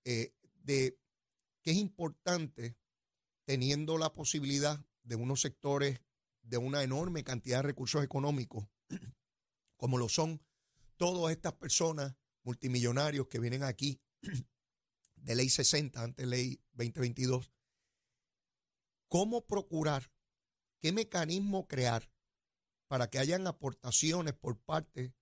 eh, 0.03 0.35
de 0.55 0.99
que 1.61 1.71
es 1.71 1.77
importante, 1.77 2.75
teniendo 3.45 3.97
la 3.97 4.11
posibilidad 4.11 4.85
de 5.03 5.15
unos 5.15 5.39
sectores 5.39 6.01
de 6.41 6.57
una 6.57 6.83
enorme 6.83 7.23
cantidad 7.23 7.59
de 7.59 7.63
recursos 7.69 8.03
económicos, 8.03 8.67
como 9.77 9.97
lo 9.97 10.09
son 10.09 10.41
todas 10.97 11.33
estas 11.33 11.53
personas 11.53 12.13
multimillonarios 12.43 13.27
que 13.27 13.39
vienen 13.39 13.63
aquí 13.63 14.01
de 15.23 15.35
ley 15.35 15.49
60, 15.49 16.01
antes 16.01 16.27
ley 16.27 16.61
2022, 16.73 17.51
cómo 19.07 19.45
procurar 19.45 20.13
¿Qué 20.83 20.91
mecanismo 20.91 21.65
crear 21.65 22.11
para 22.89 23.09
que 23.09 23.17
hayan 23.17 23.47
aportaciones 23.47 24.33
por 24.33 24.59
parte 24.59 25.15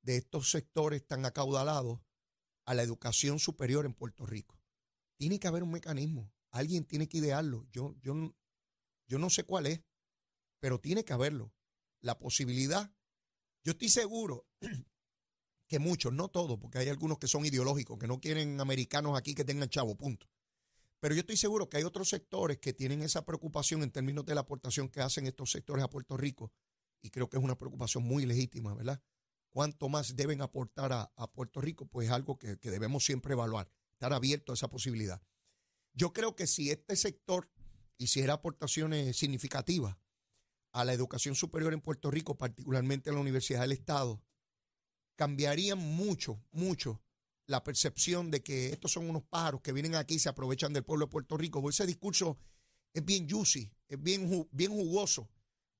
de 0.00 0.16
estos 0.16 0.52
sectores 0.52 1.04
tan 1.04 1.26
acaudalados 1.26 1.98
a 2.64 2.74
la 2.74 2.84
educación 2.84 3.40
superior 3.40 3.84
en 3.84 3.94
Puerto 3.94 4.26
Rico? 4.26 4.62
Tiene 5.16 5.40
que 5.40 5.48
haber 5.48 5.64
un 5.64 5.72
mecanismo. 5.72 6.32
Alguien 6.52 6.84
tiene 6.84 7.08
que 7.08 7.18
idearlo. 7.18 7.66
Yo, 7.72 7.96
yo, 8.00 8.14
yo 9.08 9.18
no 9.18 9.28
sé 9.28 9.42
cuál 9.42 9.66
es, 9.66 9.82
pero 10.60 10.78
tiene 10.78 11.04
que 11.04 11.14
haberlo. 11.14 11.52
La 11.98 12.20
posibilidad. 12.20 12.94
Yo 13.64 13.72
estoy 13.72 13.88
seguro 13.88 14.46
que 15.68 15.78
muchos, 15.78 16.12
no 16.12 16.28
todos, 16.28 16.58
porque 16.58 16.78
hay 16.78 16.88
algunos 16.88 17.18
que 17.18 17.28
son 17.28 17.44
ideológicos, 17.44 17.98
que 17.98 18.08
no 18.08 18.20
quieren 18.20 18.60
americanos 18.60 19.16
aquí 19.16 19.34
que 19.34 19.44
tengan 19.44 19.68
chavo, 19.68 19.94
punto. 19.94 20.26
Pero 21.00 21.14
yo 21.14 21.20
estoy 21.20 21.36
seguro 21.36 21.68
que 21.68 21.76
hay 21.76 21.84
otros 21.84 22.08
sectores 22.08 22.58
que 22.58 22.72
tienen 22.72 23.02
esa 23.02 23.24
preocupación 23.24 23.82
en 23.82 23.92
términos 23.92 24.26
de 24.26 24.34
la 24.34 24.40
aportación 24.40 24.88
que 24.88 25.00
hacen 25.00 25.26
estos 25.26 25.52
sectores 25.52 25.84
a 25.84 25.90
Puerto 25.90 26.16
Rico. 26.16 26.52
Y 27.02 27.10
creo 27.10 27.28
que 27.28 27.36
es 27.36 27.42
una 27.42 27.56
preocupación 27.56 28.02
muy 28.02 28.26
legítima, 28.26 28.74
¿verdad? 28.74 29.00
¿Cuánto 29.50 29.88
más 29.88 30.16
deben 30.16 30.42
aportar 30.42 30.92
a, 30.92 31.32
Puerto 31.32 31.60
Rico? 31.60 31.86
Pues 31.86 32.08
es 32.08 32.12
algo 32.12 32.38
que, 32.38 32.56
debemos 32.56 33.04
siempre 33.04 33.34
evaluar, 33.34 33.70
estar 33.92 34.12
abierto 34.12 34.52
a 34.52 34.54
esa 34.54 34.68
posibilidad. 34.68 35.22
Yo 35.92 36.12
creo 36.12 36.34
que 36.34 36.46
si 36.46 36.70
este 36.70 36.96
sector 36.96 37.48
hiciera 37.96 38.34
aportaciones 38.34 39.16
significativas 39.16 39.96
a 40.72 40.84
la 40.84 40.92
educación 40.92 41.34
superior 41.34 41.72
en 41.72 41.80
Puerto 41.80 42.10
Rico, 42.10 42.36
particularmente 42.36 43.10
a 43.10 43.12
la 43.12 43.20
Universidad 43.20 43.60
del 43.60 43.72
Estado, 43.72 44.20
cambiarían 45.18 45.78
mucho, 45.78 46.40
mucho 46.52 47.02
la 47.46 47.64
percepción 47.64 48.30
de 48.30 48.40
que 48.40 48.68
estos 48.68 48.92
son 48.92 49.10
unos 49.10 49.24
pájaros 49.24 49.62
que 49.62 49.72
vienen 49.72 49.96
aquí 49.96 50.14
y 50.14 50.18
se 50.20 50.28
aprovechan 50.28 50.72
del 50.72 50.84
pueblo 50.84 51.06
de 51.06 51.10
Puerto 51.10 51.36
Rico. 51.36 51.68
Ese 51.68 51.86
discurso 51.86 52.38
es 52.94 53.04
bien 53.04 53.28
juicy, 53.28 53.68
es 53.88 54.00
bien, 54.00 54.48
bien 54.52 54.70
jugoso, 54.70 55.28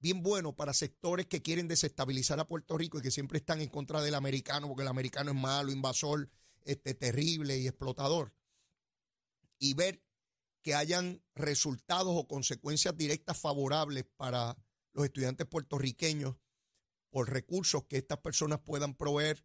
bien 0.01 0.24
bueno 0.24 0.57
para 0.57 0.74
sectores 0.74 1.27
que 1.27 1.40
quieren 1.40 1.68
desestabilizar 1.68 2.40
a 2.40 2.48
Puerto 2.48 2.77
Rico 2.77 2.98
y 2.98 3.03
que 3.03 3.12
siempre 3.12 3.38
están 3.38 3.61
en 3.61 3.68
contra 3.68 4.03
del 4.03 4.16
americano, 4.16 4.66
porque 4.66 4.83
el 4.83 4.88
americano 4.88 5.31
es 5.31 5.37
malo, 5.37 5.70
invasor, 5.70 6.29
este, 6.64 6.94
terrible 6.94 7.59
y 7.59 7.68
explotador. 7.68 8.35
Y 9.61 9.74
ver 9.74 10.03
que 10.62 10.74
hayan 10.74 11.22
resultados 11.37 12.12
o 12.12 12.27
consecuencias 12.27 12.96
directas 12.96 13.38
favorables 13.38 14.05
para 14.16 14.57
los 14.94 15.05
estudiantes 15.05 15.46
puertorriqueños 15.46 16.35
por 17.11 17.31
recursos 17.31 17.85
que 17.85 17.99
estas 17.99 18.18
personas 18.18 18.61
puedan 18.61 18.94
proveer, 18.94 19.44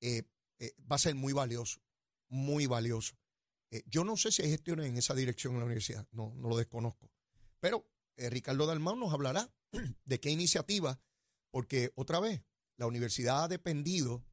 eh, 0.00 0.22
eh, 0.58 0.74
va 0.90 0.96
a 0.96 1.00
ser 1.00 1.14
muy 1.14 1.32
valioso, 1.32 1.80
muy 2.28 2.66
valioso. 2.66 3.16
Eh, 3.70 3.82
yo 3.86 4.04
no 4.04 4.16
sé 4.16 4.32
si 4.32 4.42
hay 4.42 4.50
gestiones 4.50 4.86
en 4.86 4.96
esa 4.96 5.14
dirección 5.14 5.54
en 5.54 5.60
la 5.60 5.66
universidad, 5.66 6.06
no, 6.12 6.34
no 6.36 6.48
lo 6.48 6.56
desconozco. 6.56 7.10
Pero 7.60 7.90
Ricardo 8.16 8.66
Dalmau 8.66 8.96
nos 8.96 9.12
hablará 9.12 9.52
de 10.04 10.20
qué 10.20 10.30
iniciativa, 10.30 11.00
porque 11.50 11.92
otra 11.96 12.20
vez, 12.20 12.42
la 12.76 12.86
universidad 12.86 13.44
ha 13.44 13.48
dependido 13.48 14.24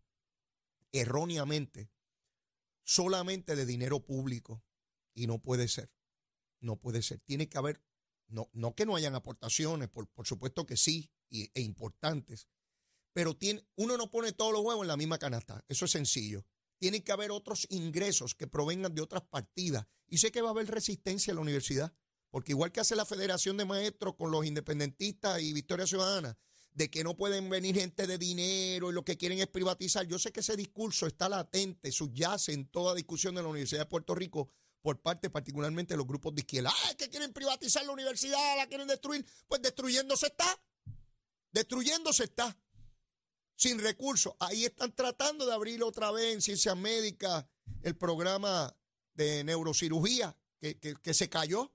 erróneamente 0.92 1.90
solamente 2.84 3.56
de 3.56 3.66
dinero 3.66 4.06
público 4.06 4.64
y 5.14 5.28
no 5.28 5.40
puede 5.40 5.68
ser, 5.68 5.92
no 6.60 6.78
puede 6.78 7.02
ser. 7.02 7.20
Tiene 7.22 7.50
que 7.50 7.58
haber, 7.58 7.82
no, 8.28 8.50
no 8.54 8.76
que 8.76 8.86
no 8.86 8.96
hayan 8.96 9.16
aportaciones, 9.16 9.90
por, 9.90 10.08
por 10.08 10.28
supuesto 10.28 10.66
que 10.66 10.78
sí, 10.78 11.12
y, 11.30 11.50
e 11.54 11.62
importantes, 11.62 12.48
pero 13.14 13.36
tiene, 13.36 13.64
uno 13.76 13.96
no 13.96 14.10
pone 14.10 14.32
todos 14.32 14.52
los 14.52 14.64
huevos 14.64 14.84
en 14.84 14.88
la 14.88 14.98
misma 14.98 15.20
canasta, 15.20 15.64
eso 15.68 15.86
es 15.86 15.92
sencillo. 15.92 16.46
Tiene 16.80 17.04
que 17.04 17.12
haber 17.12 17.32
otros 17.32 17.66
ingresos 17.70 18.36
que 18.36 18.48
provengan 18.48 18.94
de 18.94 19.02
otras 19.02 19.24
partidas. 19.24 19.86
Y 20.08 20.18
sé 20.18 20.32
que 20.32 20.42
va 20.42 20.50
a 20.50 20.52
haber 20.52 20.68
resistencia 20.68 21.32
en 21.32 21.36
la 21.36 21.42
universidad, 21.42 21.94
porque 22.30 22.52
igual 22.52 22.72
que 22.72 22.82
hace 22.82 22.96
la 22.96 23.06
Federación 23.06 23.56
de 23.58 23.66
Maestros 23.66 24.16
con 24.16 24.32
los 24.32 24.46
independentistas 24.46 25.42
y 25.42 25.54
Victoria 25.54 25.88
Ciudadana, 25.88 26.38
de 26.74 26.90
que 26.90 27.04
no 27.04 27.16
pueden 27.16 27.50
venir 27.50 27.76
gente 27.76 28.08
de 28.08 28.18
dinero 28.18 28.90
y 28.90 28.94
lo 28.94 29.06
que 29.06 29.18
quieren 29.18 29.40
es 29.40 29.48
privatizar. 29.48 30.08
Yo 30.08 30.20
sé 30.20 30.32
que 30.32 30.40
ese 30.40 30.58
discurso 30.58 31.08
está 31.08 31.30
latente, 31.30 31.92
subyace 31.92 32.52
en 32.52 32.68
toda 32.68 32.96
discusión 32.96 33.36
de 33.36 33.44
la 33.44 33.50
Universidad 33.50 33.82
de 33.82 33.86
Puerto 33.86 34.16
Rico 34.16 34.50
por 34.84 35.02
parte 35.02 35.30
particularmente 35.30 35.94
de 35.94 35.98
los 35.98 36.06
grupos 36.06 36.36
de 36.36 36.42
izquierda. 36.42 36.72
¡Ah, 36.72 36.94
que 36.96 37.10
quieren 37.10 37.34
privatizar 37.34 37.86
la 37.86 37.94
universidad, 37.94 38.58
la 38.58 38.68
quieren 38.68 38.88
destruir! 38.88 39.26
Pues 39.48 39.62
destruyéndose 39.62 40.28
está. 40.28 40.62
Destruyéndose 41.52 42.26
está. 42.26 42.56
Sin 43.56 43.80
recursos. 43.80 44.34
Ahí 44.40 44.66
están 44.66 44.94
tratando 44.94 45.46
de 45.46 45.54
abrir 45.54 45.82
otra 45.84 46.12
vez 46.12 46.34
en 46.34 46.42
ciencias 46.42 46.76
médicas 46.76 47.46
el 47.82 47.96
programa 47.96 48.76
de 49.14 49.44
neurocirugía 49.46 50.38
que, 50.60 50.78
que 50.78 51.14
se 51.14 51.30
cayó. 51.30 51.62
O 51.62 51.72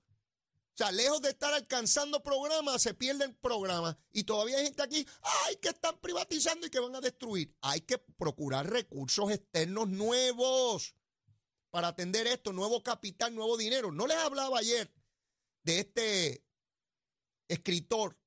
sea, 0.75 0.91
lejos 0.91 1.21
de 1.21 1.29
estar 1.29 1.53
alcanzando 1.53 2.21
programas, 2.21 2.81
se 2.81 2.93
pierden 2.93 3.33
programas. 3.41 3.97
Y 4.11 4.23
todavía 4.23 4.57
hay 4.59 4.65
gente 4.65 4.83
aquí, 4.83 5.05
ay, 5.47 5.55
que 5.57 5.69
están 5.69 5.97
privatizando 5.99 6.67
y 6.67 6.69
que 6.69 6.79
van 6.79 6.95
a 6.95 7.01
destruir. 7.01 7.55
Hay 7.61 7.81
que 7.81 7.97
procurar 7.97 8.69
recursos 8.69 9.31
externos 9.31 9.89
nuevos 9.89 10.93
para 11.69 11.89
atender 11.89 12.27
esto, 12.27 12.53
nuevo 12.53 12.83
capital, 12.83 13.35
nuevo 13.35 13.57
dinero. 13.57 13.91
No 13.91 14.07
les 14.07 14.17
hablaba 14.17 14.59
ayer 14.59 14.91
de 15.63 15.79
este 15.79 16.43
escritor 17.47 18.17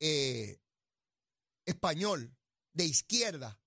eh, 0.00 0.60
español 1.66 2.36
de 2.72 2.84
izquierda 2.84 3.60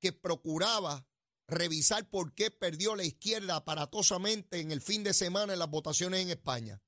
que 0.00 0.12
procuraba 0.12 1.06
revisar 1.46 2.08
por 2.08 2.34
qué 2.34 2.50
perdió 2.50 2.96
la 2.96 3.04
izquierda 3.04 3.56
aparatosamente 3.56 4.60
en 4.60 4.70
el 4.70 4.80
fin 4.80 5.02
de 5.02 5.14
semana 5.14 5.52
en 5.52 5.58
las 5.58 5.70
votaciones 5.70 6.20
en 6.20 6.30
España. 6.30 6.82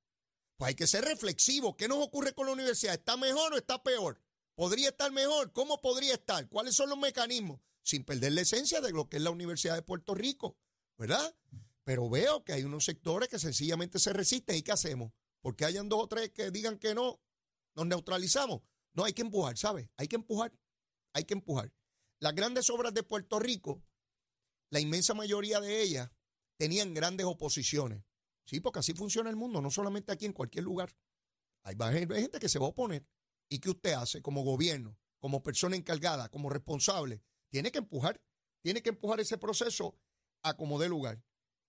Pues 0.57 0.69
hay 0.69 0.75
que 0.75 0.87
ser 0.87 1.05
reflexivo. 1.05 1.77
¿Qué 1.77 1.89
nos 1.89 1.99
ocurre 1.99 2.33
con 2.33 2.47
la 2.47 2.53
universidad? 2.53 2.95
¿Está 2.95 3.17
mejor 3.17 3.53
o 3.53 3.57
está 3.57 3.83
peor? 3.83 4.23
¿Podría 4.55 4.89
estar 4.89 5.13
mejor? 5.13 5.53
¿Cómo 5.53 5.81
podría 5.81 6.15
estar? 6.15 6.49
¿Cuáles 6.49 6.75
son 6.75 6.89
los 6.89 6.99
mecanismos? 6.99 7.61
Sin 7.83 8.05
perder 8.05 8.33
la 8.33 8.41
esencia 8.41 8.81
de 8.81 8.91
lo 8.91 9.09
que 9.09 9.19
es 9.19 9.23
la 9.23 9.31
Universidad 9.31 9.75
de 9.75 9.83
Puerto 9.83 10.15
Rico, 10.15 10.57
¿verdad? 10.99 11.35
Pero 11.85 12.09
veo 12.11 12.45
que 12.45 12.53
hay 12.53 12.65
unos 12.65 12.85
sectores 12.85 13.29
que 13.29 13.39
sencillamente 13.39 13.99
se 13.99 14.13
resisten. 14.13 14.57
¿Y 14.57 14.63
qué 14.63 14.73
hacemos? 14.73 15.13
Porque 15.41 15.65
hayan 15.65 15.89
dos 15.89 16.03
o 16.03 16.09
tres 16.09 16.31
que 16.33 16.51
digan 16.51 16.79
que 16.79 16.95
no, 16.95 17.21
nos 17.75 17.87
neutralizamos. 17.87 18.63
No, 18.95 19.05
hay 19.05 19.13
que 19.13 19.23
empujar, 19.23 19.57
¿sabes? 19.57 19.89
Hay 19.97 20.09
que 20.09 20.17
empujar. 20.17 20.53
Hay 21.13 21.25
que 21.25 21.35
empujar. 21.35 21.73
Las 22.19 22.35
grandes 22.35 22.71
obras 22.71 22.95
de 22.95 23.03
Puerto 23.03 23.39
Rico, 23.39 23.83
la 24.71 24.81
inmensa 24.81 25.15
mayoría 25.15 25.61
de 25.61 25.83
ellas 25.83 26.11
tenían 26.57 26.95
grandes 26.95 27.27
oposiciones. 27.27 28.03
Sí, 28.47 28.61
porque 28.61 28.79
así 28.79 28.95
funciona 28.95 29.29
el 29.29 29.37
mundo, 29.37 29.61
no 29.61 29.71
solamente 29.71 30.13
aquí, 30.13 30.25
en 30.25 30.33
cualquier 30.33 30.65
lugar. 30.65 30.97
Hay 31.63 31.77
gente 31.93 32.39
que 32.39 32.49
se 32.49 32.59
va 32.59 32.67
a 32.67 32.71
oponer. 32.71 33.07
¿Y 33.49 33.59
qué 33.59 33.71
usted 33.71 33.93
hace 33.93 34.23
como 34.23 34.43
gobierno, 34.43 34.97
como 35.19 35.43
persona 35.43 35.77
encargada, 35.77 36.29
como 36.31 36.49
responsable? 36.49 37.23
Tiene 37.51 37.71
que 37.71 37.79
empujar, 37.79 38.21
tiene 38.63 38.83
que 38.83 38.91
empujar 38.91 39.21
ese 39.21 39.37
proceso 39.37 39.99
a 40.43 40.55
como 40.55 40.79
dé 40.79 40.89
lugar. 40.89 41.23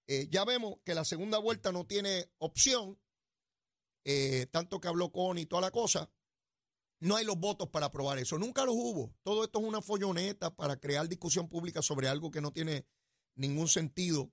Eh, 0.07 0.27
ya 0.29 0.45
vemos 0.45 0.75
que 0.85 0.95
la 0.95 1.05
segunda 1.05 1.37
vuelta 1.37 1.71
no 1.71 1.85
tiene 1.85 2.31
opción, 2.37 2.99
eh, 4.05 4.47
tanto 4.51 4.79
que 4.79 4.87
habló 4.87 5.11
con 5.11 5.37
y 5.37 5.45
toda 5.45 5.61
la 5.61 5.71
cosa. 5.71 6.09
No 6.99 7.15
hay 7.15 7.25
los 7.25 7.37
votos 7.37 7.69
para 7.69 7.87
aprobar 7.87 8.17
eso. 8.17 8.37
Nunca 8.39 8.65
los 8.65 8.75
hubo. 8.75 9.13
Todo 9.23 9.43
esto 9.43 9.59
es 9.59 9.65
una 9.65 9.81
folloneta 9.81 10.55
para 10.55 10.79
crear 10.79 11.07
discusión 11.07 11.47
pública 11.47 11.81
sobre 11.81 12.07
algo 12.07 12.31
que 12.31 12.41
no 12.41 12.51
tiene 12.51 12.85
ningún 13.35 13.67
sentido 13.67 14.31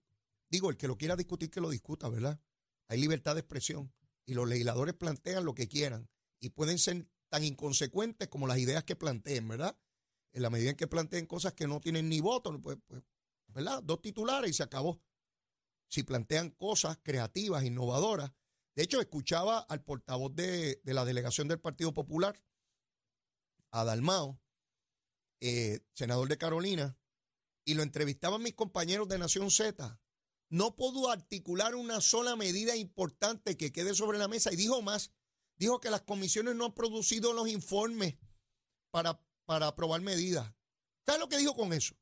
Digo, 0.54 0.70
el 0.70 0.76
que 0.76 0.86
lo 0.86 0.96
quiera 0.96 1.16
discutir, 1.16 1.50
que 1.50 1.60
lo 1.60 1.68
discuta, 1.68 2.08
¿verdad? 2.08 2.40
Hay 2.86 3.00
libertad 3.00 3.34
de 3.34 3.40
expresión 3.40 3.92
y 4.24 4.34
los 4.34 4.48
legisladores 4.48 4.94
plantean 4.94 5.44
lo 5.44 5.52
que 5.52 5.66
quieran 5.66 6.08
y 6.38 6.50
pueden 6.50 6.78
ser 6.78 7.08
tan 7.28 7.42
inconsecuentes 7.42 8.28
como 8.28 8.46
las 8.46 8.58
ideas 8.58 8.84
que 8.84 8.94
planteen, 8.94 9.48
¿verdad? 9.48 9.76
En 10.32 10.42
la 10.42 10.50
medida 10.50 10.70
en 10.70 10.76
que 10.76 10.86
planteen 10.86 11.26
cosas 11.26 11.54
que 11.54 11.66
no 11.66 11.80
tienen 11.80 12.08
ni 12.08 12.20
voto, 12.20 12.56
pues, 12.60 12.78
pues, 12.86 13.02
¿verdad? 13.54 13.82
Dos 13.82 14.02
titulares 14.02 14.50
y 14.50 14.54
se 14.54 14.62
acabó. 14.62 15.00
Si 15.88 16.02
plantean 16.02 16.50
cosas 16.50 16.98
creativas, 17.02 17.64
innovadoras. 17.64 18.32
De 18.74 18.82
hecho, 18.82 19.00
escuchaba 19.00 19.60
al 19.60 19.82
portavoz 19.82 20.34
de, 20.34 20.80
la 20.84 21.04
delegación 21.04 21.48
del 21.48 21.60
Partido 21.60 21.94
Popular, 21.94 22.42
a 23.70 23.84
Dalmao, 23.84 24.40
eh, 25.40 25.80
senador 25.94 26.28
de 26.28 26.38
Carolina, 26.38 26.98
y 27.64 27.74
lo 27.74 27.82
entrevistaban 27.82 28.42
mis 28.42 28.54
compañeros 28.54 29.08
de 29.08 29.18
Nación 29.18 29.50
Z 29.50 30.00
no 30.54 30.76
pudo 30.76 31.10
articular 31.10 31.74
una 31.74 32.00
sola 32.00 32.36
medida 32.36 32.76
importante 32.76 33.56
que 33.56 33.72
quede 33.72 33.92
sobre 33.94 34.18
la 34.18 34.28
mesa. 34.28 34.52
Y 34.52 34.56
dijo 34.56 34.82
más, 34.82 35.10
dijo 35.56 35.80
que 35.80 35.90
las 35.90 36.02
comisiones 36.02 36.54
no 36.54 36.66
han 36.66 36.74
producido 36.74 37.32
los 37.32 37.48
informes 37.48 38.16
para, 38.92 39.20
para 39.46 39.66
aprobar 39.66 40.00
medidas. 40.00 40.54
¿Sabes 41.04 41.20
lo 41.20 41.28
que 41.28 41.38
dijo 41.38 41.56
con 41.56 41.72
eso? 41.72 41.96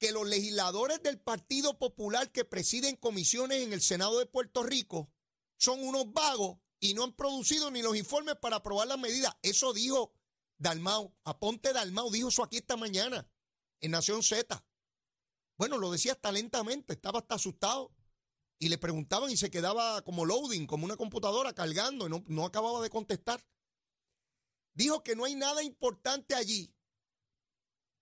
Que 0.00 0.12
los 0.12 0.26
legisladores 0.26 1.02
del 1.02 1.20
Partido 1.20 1.78
Popular 1.78 2.32
que 2.32 2.46
presiden 2.46 2.96
comisiones 2.96 3.62
en 3.62 3.74
el 3.74 3.82
Senado 3.82 4.18
de 4.18 4.24
Puerto 4.24 4.62
Rico 4.62 5.12
son 5.58 5.86
unos 5.86 6.10
vagos 6.12 6.58
y 6.80 6.94
no 6.94 7.04
han 7.04 7.12
producido 7.12 7.70
ni 7.70 7.82
los 7.82 7.94
informes 7.94 8.36
para 8.40 8.56
aprobar 8.56 8.88
las 8.88 8.98
medidas. 8.98 9.36
Eso 9.42 9.74
dijo 9.74 10.14
Dalmau, 10.56 11.14
Aponte 11.24 11.74
Dalmau, 11.74 12.10
dijo 12.10 12.28
eso 12.28 12.42
aquí 12.42 12.56
esta 12.56 12.78
mañana 12.78 13.30
en 13.80 13.90
Nación 13.90 14.22
Z. 14.22 14.64
Bueno, 15.58 15.76
lo 15.76 15.90
decía 15.90 16.12
hasta 16.12 16.32
lentamente, 16.32 16.94
estaba 16.94 17.18
hasta 17.18 17.34
asustado. 17.34 17.94
Y 18.58 18.70
le 18.70 18.78
preguntaban 18.78 19.30
y 19.30 19.36
se 19.36 19.50
quedaba 19.50 20.02
como 20.02 20.24
loading, 20.24 20.66
como 20.66 20.86
una 20.86 20.96
computadora 20.96 21.54
cargando 21.54 22.06
y 22.06 22.10
no, 22.10 22.24
no 22.26 22.46
acababa 22.46 22.82
de 22.82 22.88
contestar. 22.88 23.42
Dijo 24.72 25.02
que 25.02 25.14
no 25.14 25.26
hay 25.26 25.34
nada 25.34 25.62
importante 25.62 26.34
allí, 26.34 26.74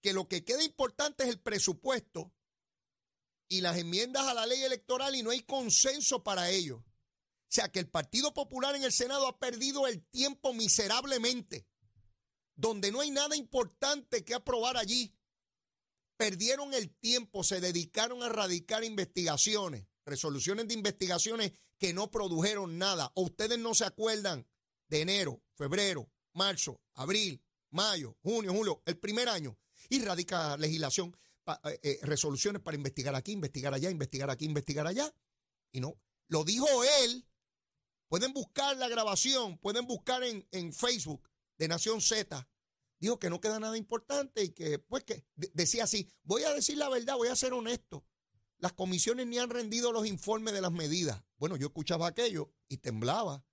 que 0.00 0.12
lo 0.12 0.28
que 0.28 0.44
queda 0.44 0.62
importante 0.62 1.24
es 1.24 1.30
el 1.30 1.40
presupuesto 1.40 2.32
y 3.48 3.60
las 3.60 3.78
enmiendas 3.78 4.26
a 4.26 4.34
la 4.34 4.46
ley 4.46 4.62
electoral 4.62 5.14
y 5.14 5.22
no 5.22 5.30
hay 5.30 5.42
consenso 5.42 6.22
para 6.22 6.50
ello. 6.50 6.78
O 6.78 7.50
sea 7.50 7.70
que 7.70 7.78
el 7.78 7.88
Partido 7.88 8.34
Popular 8.34 8.76
en 8.76 8.84
el 8.84 8.92
Senado 8.92 9.26
ha 9.26 9.38
perdido 9.38 9.86
el 9.86 10.04
tiempo 10.06 10.52
miserablemente, 10.52 11.66
donde 12.54 12.92
no 12.92 13.00
hay 13.00 13.10
nada 13.10 13.36
importante 13.36 14.24
que 14.24 14.34
aprobar 14.34 14.76
allí 14.76 15.18
perdieron 16.18 16.74
el 16.74 16.90
tiempo, 16.90 17.44
se 17.44 17.60
dedicaron 17.60 18.22
a 18.22 18.28
radicar 18.28 18.84
investigaciones, 18.84 19.86
resoluciones 20.04 20.66
de 20.66 20.74
investigaciones 20.74 21.52
que 21.78 21.94
no 21.94 22.10
produjeron 22.10 22.76
nada. 22.76 23.10
¿O 23.14 23.22
ustedes 23.22 23.58
no 23.58 23.72
se 23.72 23.84
acuerdan 23.84 24.46
de 24.88 25.00
enero, 25.00 25.40
febrero, 25.54 26.10
marzo, 26.34 26.82
abril, 26.94 27.40
mayo, 27.70 28.16
junio, 28.20 28.52
julio, 28.52 28.82
el 28.84 28.98
primer 28.98 29.28
año? 29.28 29.56
Y 29.88 30.00
radica 30.02 30.56
legislación, 30.56 31.16
eh, 31.46 31.80
eh, 31.82 31.98
resoluciones 32.02 32.62
para 32.62 32.76
investigar 32.76 33.14
aquí, 33.14 33.32
investigar 33.32 33.72
allá, 33.74 33.90
investigar 33.90 34.30
aquí, 34.30 34.44
investigar 34.44 34.86
allá. 34.86 35.12
Y 35.72 35.80
no, 35.80 36.00
lo 36.28 36.44
dijo 36.44 36.66
él. 37.02 37.26
Pueden 38.08 38.32
buscar 38.32 38.76
la 38.76 38.88
grabación, 38.88 39.58
pueden 39.58 39.86
buscar 39.86 40.22
en, 40.24 40.46
en 40.50 40.72
Facebook 40.72 41.28
de 41.58 41.68
Nación 41.68 42.00
Z 42.00 42.48
dijo 43.00 43.18
que 43.18 43.30
no 43.30 43.40
queda 43.40 43.60
nada 43.60 43.76
importante 43.76 44.44
y 44.44 44.50
que, 44.50 44.78
pues, 44.78 45.04
que 45.04 45.24
decía 45.34 45.84
así, 45.84 46.08
voy 46.22 46.42
a 46.42 46.52
decir 46.52 46.78
la 46.78 46.88
verdad, 46.88 47.16
voy 47.16 47.28
a 47.28 47.36
ser 47.36 47.52
honesto. 47.52 48.04
Las 48.58 48.72
comisiones 48.72 49.26
ni 49.26 49.38
han 49.38 49.50
rendido 49.50 49.92
los 49.92 50.06
informes 50.06 50.52
de 50.52 50.60
las 50.60 50.72
medidas. 50.72 51.22
Bueno, 51.36 51.56
yo 51.56 51.68
escuchaba 51.68 52.08
aquello 52.08 52.52
y 52.68 52.78
temblaba. 52.78 53.44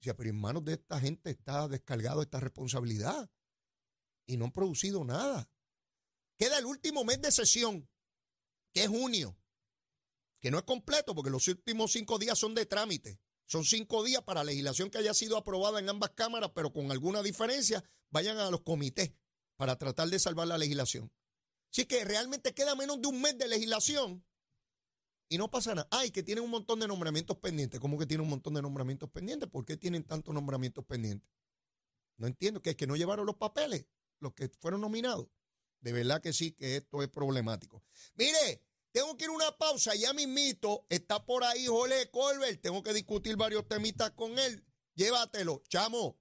Decía, 0.00 0.16
pero 0.16 0.30
en 0.30 0.40
manos 0.40 0.64
de 0.64 0.74
esta 0.74 0.98
gente 1.00 1.30
está 1.30 1.68
descargado 1.68 2.22
esta 2.22 2.40
responsabilidad 2.40 3.30
y 4.26 4.36
no 4.36 4.46
han 4.46 4.52
producido 4.52 5.04
nada. 5.04 5.50
Queda 6.38 6.58
el 6.58 6.66
último 6.66 7.04
mes 7.04 7.20
de 7.20 7.32
sesión, 7.32 7.88
que 8.72 8.84
es 8.84 8.88
junio, 8.88 9.36
que 10.40 10.50
no 10.50 10.58
es 10.58 10.64
completo 10.64 11.14
porque 11.14 11.30
los 11.30 11.48
últimos 11.48 11.92
cinco 11.92 12.18
días 12.18 12.38
son 12.38 12.54
de 12.54 12.64
trámite. 12.64 13.20
Son 13.46 13.64
cinco 13.64 14.04
días 14.04 14.22
para 14.22 14.44
legislación 14.44 14.90
que 14.90 14.98
haya 14.98 15.14
sido 15.14 15.36
aprobada 15.36 15.80
en 15.80 15.88
ambas 15.88 16.10
cámaras, 16.10 16.52
pero 16.54 16.72
con 16.72 16.90
alguna 16.92 17.22
diferencia, 17.22 17.82
vayan 18.10 18.38
a 18.38 18.50
los 18.50 18.60
comités 18.60 19.14
para 19.56 19.76
tratar 19.76 20.08
de 20.08 20.18
salvar 20.18 20.46
la 20.46 20.58
legislación. 20.58 21.10
Así 21.72 21.86
que 21.86 22.04
realmente 22.04 22.54
queda 22.54 22.76
menos 22.76 23.00
de 23.00 23.08
un 23.08 23.20
mes 23.20 23.36
de 23.36 23.48
legislación 23.48 24.24
y 25.28 25.38
no 25.38 25.50
pasa 25.50 25.74
nada. 25.74 25.88
Ay, 25.90 26.10
que 26.10 26.22
tienen 26.22 26.44
un 26.44 26.50
montón 26.50 26.78
de 26.80 26.88
nombramientos 26.88 27.38
pendientes. 27.38 27.80
¿Cómo 27.80 27.98
que 27.98 28.06
tienen 28.06 28.24
un 28.24 28.30
montón 28.30 28.54
de 28.54 28.62
nombramientos 28.62 29.10
pendientes? 29.10 29.48
¿Por 29.48 29.64
qué 29.64 29.76
tienen 29.76 30.04
tantos 30.04 30.34
nombramientos 30.34 30.84
pendientes? 30.84 31.28
No 32.16 32.26
entiendo, 32.26 32.62
que 32.62 32.70
es 32.70 32.76
que 32.76 32.86
no 32.86 32.96
llevaron 32.96 33.26
los 33.26 33.36
papeles, 33.36 33.86
los 34.20 34.34
que 34.34 34.50
fueron 34.60 34.80
nominados. 34.80 35.26
De 35.80 35.92
verdad 35.92 36.20
que 36.20 36.32
sí, 36.32 36.52
que 36.52 36.76
esto 36.76 37.02
es 37.02 37.08
problemático. 37.08 37.84
Mire, 38.16 38.62
tengo 38.92 39.16
que 39.16 39.24
ir 39.24 39.30
a 39.30 39.34
una 39.34 39.56
pausa, 39.56 39.94
ya 39.94 40.12
mismito, 40.12 40.86
está 40.88 41.24
por 41.24 41.44
ahí 41.44 41.66
Jole 41.66 42.10
Colbert, 42.10 42.60
tengo 42.60 42.82
que 42.82 42.92
discutir 42.92 43.36
varios 43.36 43.66
temitas 43.68 44.10
con 44.12 44.38
él. 44.38 44.64
Llévatelo, 44.94 45.62
chamo. 45.68 46.18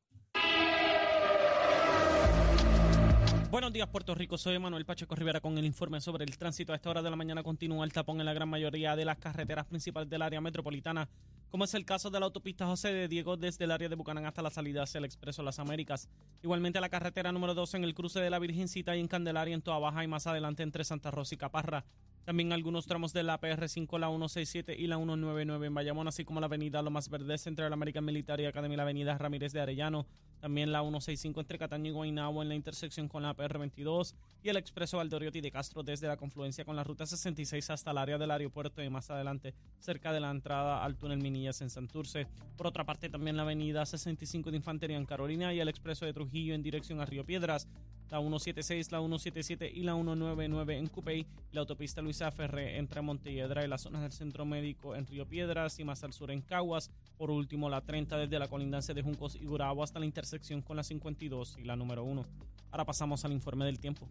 Buenos 3.49 3.71
días, 3.71 3.88
Puerto 3.88 4.13
Rico. 4.13 4.38
Soy 4.38 4.60
Manuel 4.60 4.83
Pacheco 4.83 5.15
Rivera 5.15 5.39
con 5.39 5.57
el 5.57 5.63
informe 5.63 6.01
sobre 6.01 6.25
el 6.25 6.38
tránsito. 6.38 6.73
A 6.73 6.75
esta 6.75 6.89
hora 6.89 7.01
de 7.01 7.10
la 7.10 7.15
mañana 7.15 7.43
continúa 7.43 7.86
el 7.86 7.93
tapón 7.93 8.19
en 8.19 8.25
la 8.25 8.33
gran 8.33 8.49
mayoría 8.49 8.97
de 8.97 9.05
las 9.05 9.19
carreteras 9.19 9.65
principales 9.65 10.10
del 10.10 10.21
área 10.21 10.41
metropolitana, 10.41 11.07
como 11.49 11.63
es 11.63 11.73
el 11.73 11.86
caso 11.86 12.10
de 12.10 12.19
la 12.19 12.25
autopista 12.25 12.65
José 12.65 12.91
de 12.91 13.07
Diego 13.07 13.38
desde 13.38 13.63
el 13.63 13.71
área 13.71 13.88
de 13.88 13.95
Bucanán 13.95 14.25
hasta 14.25 14.41
la 14.41 14.49
salida 14.49 14.83
hacia 14.83 14.97
el 14.97 15.05
Expreso 15.05 15.43
Las 15.43 15.60
Américas. 15.60 16.10
Igualmente 16.43 16.81
la 16.81 16.89
carretera 16.89 17.31
número 17.31 17.53
2 17.53 17.75
en 17.75 17.86
el 17.86 17.95
cruce 17.95 18.19
de 18.19 18.29
la 18.29 18.38
Virgencita 18.38 18.97
y 18.97 18.99
en 18.99 19.07
Candelaria 19.07 19.55
en 19.55 19.62
Toa 19.62 19.79
Baja 19.79 20.03
y 20.03 20.07
más 20.07 20.27
adelante 20.27 20.63
entre 20.63 20.83
Santa 20.83 21.10
Rosa 21.10 21.36
y 21.36 21.38
Caparra. 21.38 21.86
También 22.25 22.51
algunos 22.51 22.86
tramos 22.86 23.13
de 23.13 23.23
la 23.23 23.39
PR5, 23.39 23.97
la 23.97 24.10
167 24.10 24.75
y 24.77 24.88
la 24.88 24.97
199 24.97 25.67
en 25.67 25.73
Bayamón, 25.73 26.10
así 26.10 26.25
como 26.25 26.41
la 26.41 26.47
avenida 26.47 26.81
Lomas 26.81 27.07
Verdes 27.07 27.47
entre 27.47 27.69
la 27.69 27.75
American 27.75 28.05
Academy 28.10 28.73
y 28.73 28.77
la 28.77 28.83
avenida 28.83 29.17
Ramírez 29.17 29.53
de 29.53 29.62
Arellano. 29.62 30.05
También 30.39 30.71
la 30.71 30.82
165 30.82 31.39
entre 31.39 31.58
Cataño 31.58 31.91
y 31.91 31.93
Guaynabo 31.93 32.41
en 32.41 32.50
la 32.50 32.56
intersección 32.56 33.08
con 33.08 33.23
la 33.23 33.36
PR22 33.36 34.13
y 34.43 34.50
el 34.50 34.58
expreso 34.58 34.97
Valdoriotti 34.97 35.41
de 35.41 35.52
Castro 35.52 35.84
desde 35.84 36.08
la 36.08 36.17
confluencia 36.17 36.63
con 36.63 36.76
la 36.76 36.84
ruta 36.84 37.06
66 37.06 37.69
hasta 37.69 37.91
el 37.91 37.97
área 37.97 38.17
del 38.17 38.32
aeropuerto 38.32 38.84
y 38.84 38.89
más 38.89 39.10
adelante 39.10 39.54
cerca 39.80 40.13
de 40.13 40.19
la 40.19 40.32
entrada 40.32 40.84
al 40.84 40.95
túnel 40.95 41.21
Minillas 41.21 41.62
en 41.62 41.69
Santurce. 41.69 42.28
Por 42.56 42.67
otra 42.67 42.86
parte, 42.86 43.10
también 43.10 43.38
la 43.38 43.43
avenida 43.43 43.86
65 43.86 44.52
de 44.52 44.58
Infantería 44.58 44.97
en 44.97 45.06
Carolina 45.06 45.54
y 45.54 45.60
el 45.60 45.69
expreso 45.69 46.06
de 46.06 46.13
Trujillo 46.13 46.54
en 46.54 46.63
dirección 46.63 47.02
a 47.02 47.06
Río 47.06 47.26
Piedras 47.26 47.67
la 48.10 48.19
176, 48.19 48.91
la 48.91 49.00
177 49.00 49.69
y 49.73 49.84
la 49.84 49.93
199 49.93 50.78
en 50.78 50.88
Cupey, 50.88 51.26
la 51.52 51.62
autopista 51.62 52.02
Luisa 52.02 52.32
Ferré 52.32 52.78
entre 52.78 53.02
Montelledra 53.02 53.65
y 53.65 53.67
las 53.67 53.82
zonas 53.82 54.02
del 54.02 54.13
Centro 54.13 54.45
Médico 54.45 54.95
en 54.95 55.06
Río 55.06 55.28
Piedras 55.28 55.78
y 55.80 55.84
más 55.84 56.04
al 56.04 56.13
sur 56.13 56.32
en 56.32 56.41
Caguas. 56.41 56.89
Por 57.17 57.32
último, 57.32 57.69
la 57.69 57.82
30 57.82 58.17
desde 58.17 58.39
la 58.39 58.47
colindancia 58.47 58.93
de 58.93 59.02
Juncos 59.02 59.36
y 59.36 59.45
Gurabo 59.45 59.84
hasta 59.84 60.00
la 60.00 60.06
intersección 60.06 60.26
con 60.65 60.75
la 60.75 60.83
52 60.83 61.57
y 61.59 61.63
la 61.63 61.75
número 61.75 62.03
1. 62.03 62.25
Ahora 62.71 62.85
pasamos 62.85 63.23
al 63.23 63.31
informe 63.31 63.65
del 63.65 63.79
tiempo. 63.79 64.07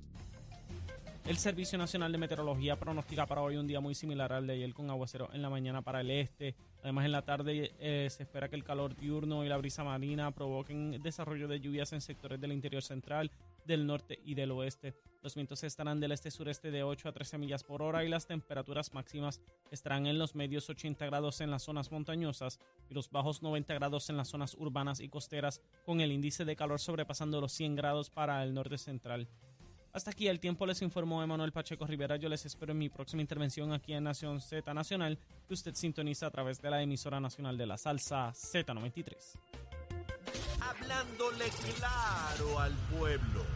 El 1.26 1.37
Servicio 1.37 1.76
Nacional 1.76 2.11
de 2.12 2.18
Meteorología 2.18 2.76
pronostica 2.76 3.26
para 3.26 3.42
hoy 3.42 3.57
un 3.57 3.66
día 3.66 3.81
muy 3.81 3.94
similar 3.94 4.33
al 4.33 4.46
de 4.46 4.55
ayer 4.55 4.72
con 4.72 4.88
aguacero 4.88 5.29
en 5.35 5.42
la 5.42 5.50
mañana 5.50 5.83
para 5.83 6.00
el 6.00 6.11
este. 6.11 6.55
Además, 6.83 7.05
en 7.05 7.12
la 7.12 7.22
tarde 7.22 7.72
eh, 7.81 8.09
se 8.11 8.22
espera 8.22 8.48
que 8.48 8.57
el 8.57 8.64
calor 8.64 8.96
diurno 8.96 9.44
y 9.44 9.48
la 9.48 9.57
brisa 9.57 9.85
marina 9.85 10.31
provoquen 10.31 11.02
desarrollo 11.02 11.48
de 11.48 11.61
lluvias 11.61 11.92
en 11.92 12.00
sectores 12.00 12.40
del 12.40 12.52
interior 12.52 12.83
central, 12.83 13.31
del 13.66 13.87
norte 13.87 14.20
y 14.24 14.35
del 14.35 14.52
oeste. 14.52 14.94
Los 15.22 15.35
vientos 15.35 15.64
estarán 15.64 15.98
del 15.98 16.12
este-sureste 16.12 16.70
de 16.70 16.85
8 16.85 17.09
a 17.09 17.12
13 17.12 17.38
millas 17.38 17.64
por 17.64 17.83
hora 17.83 18.05
y 18.05 18.09
las 18.09 18.26
temperaturas 18.26 18.94
máximas 18.94 19.40
estarán 19.70 20.07
en 20.07 20.18
los 20.18 20.35
medios 20.35 20.70
80 20.70 21.05
grados 21.07 21.40
en 21.40 21.50
las 21.50 21.64
zonas 21.64 21.90
montañosas 21.90 22.61
y 22.88 22.94
los 22.94 23.11
bajos 23.11 23.42
90 23.42 23.74
grados 23.74 24.09
en 24.09 24.16
las 24.16 24.29
zonas 24.29 24.55
urbanas 24.55 25.00
y 25.00 25.09
costeras, 25.09 25.61
con 25.85 26.00
el 26.00 26.12
índice 26.12 26.44
de 26.44 26.55
calor 26.57 26.79
sobrepasando 26.79 27.40
los 27.40 27.52
100 27.52 27.74
grados 27.74 28.11
para 28.11 28.42
el 28.44 28.55
norte 28.55 28.79
central. 28.79 29.29
Hasta 29.96 30.11
aquí 30.11 30.29
el 30.29 30.40
tiempo 30.40 30.66
les 30.66 30.83
informó 30.83 31.22
Emanuel 31.22 31.52
Pacheco 31.52 31.87
Rivera. 31.87 32.16
Yo 32.16 32.29
les 32.29 32.44
espero 32.44 32.72
en 32.72 32.79
mi 32.79 32.90
próxima 32.90 33.22
intervención 33.22 33.72
aquí 33.72 33.94
en 33.94 34.05
Nación 34.05 34.42
Z 34.42 34.74
Nacional, 34.74 35.18
que 35.48 35.55
usted 35.55 35.74
sintoniza 35.74 36.26
a 36.26 36.31
través 36.31 36.61
de 36.61 36.68
la 36.68 36.83
emisora 36.83 37.18
nacional 37.18 37.57
de 37.57 37.66
la 37.66 37.79
salsa 37.79 38.31
Z93. 38.33 39.16
Hablándole 40.61 41.46
claro 41.79 42.61
al 42.61 42.74
pueblo. 42.96 43.56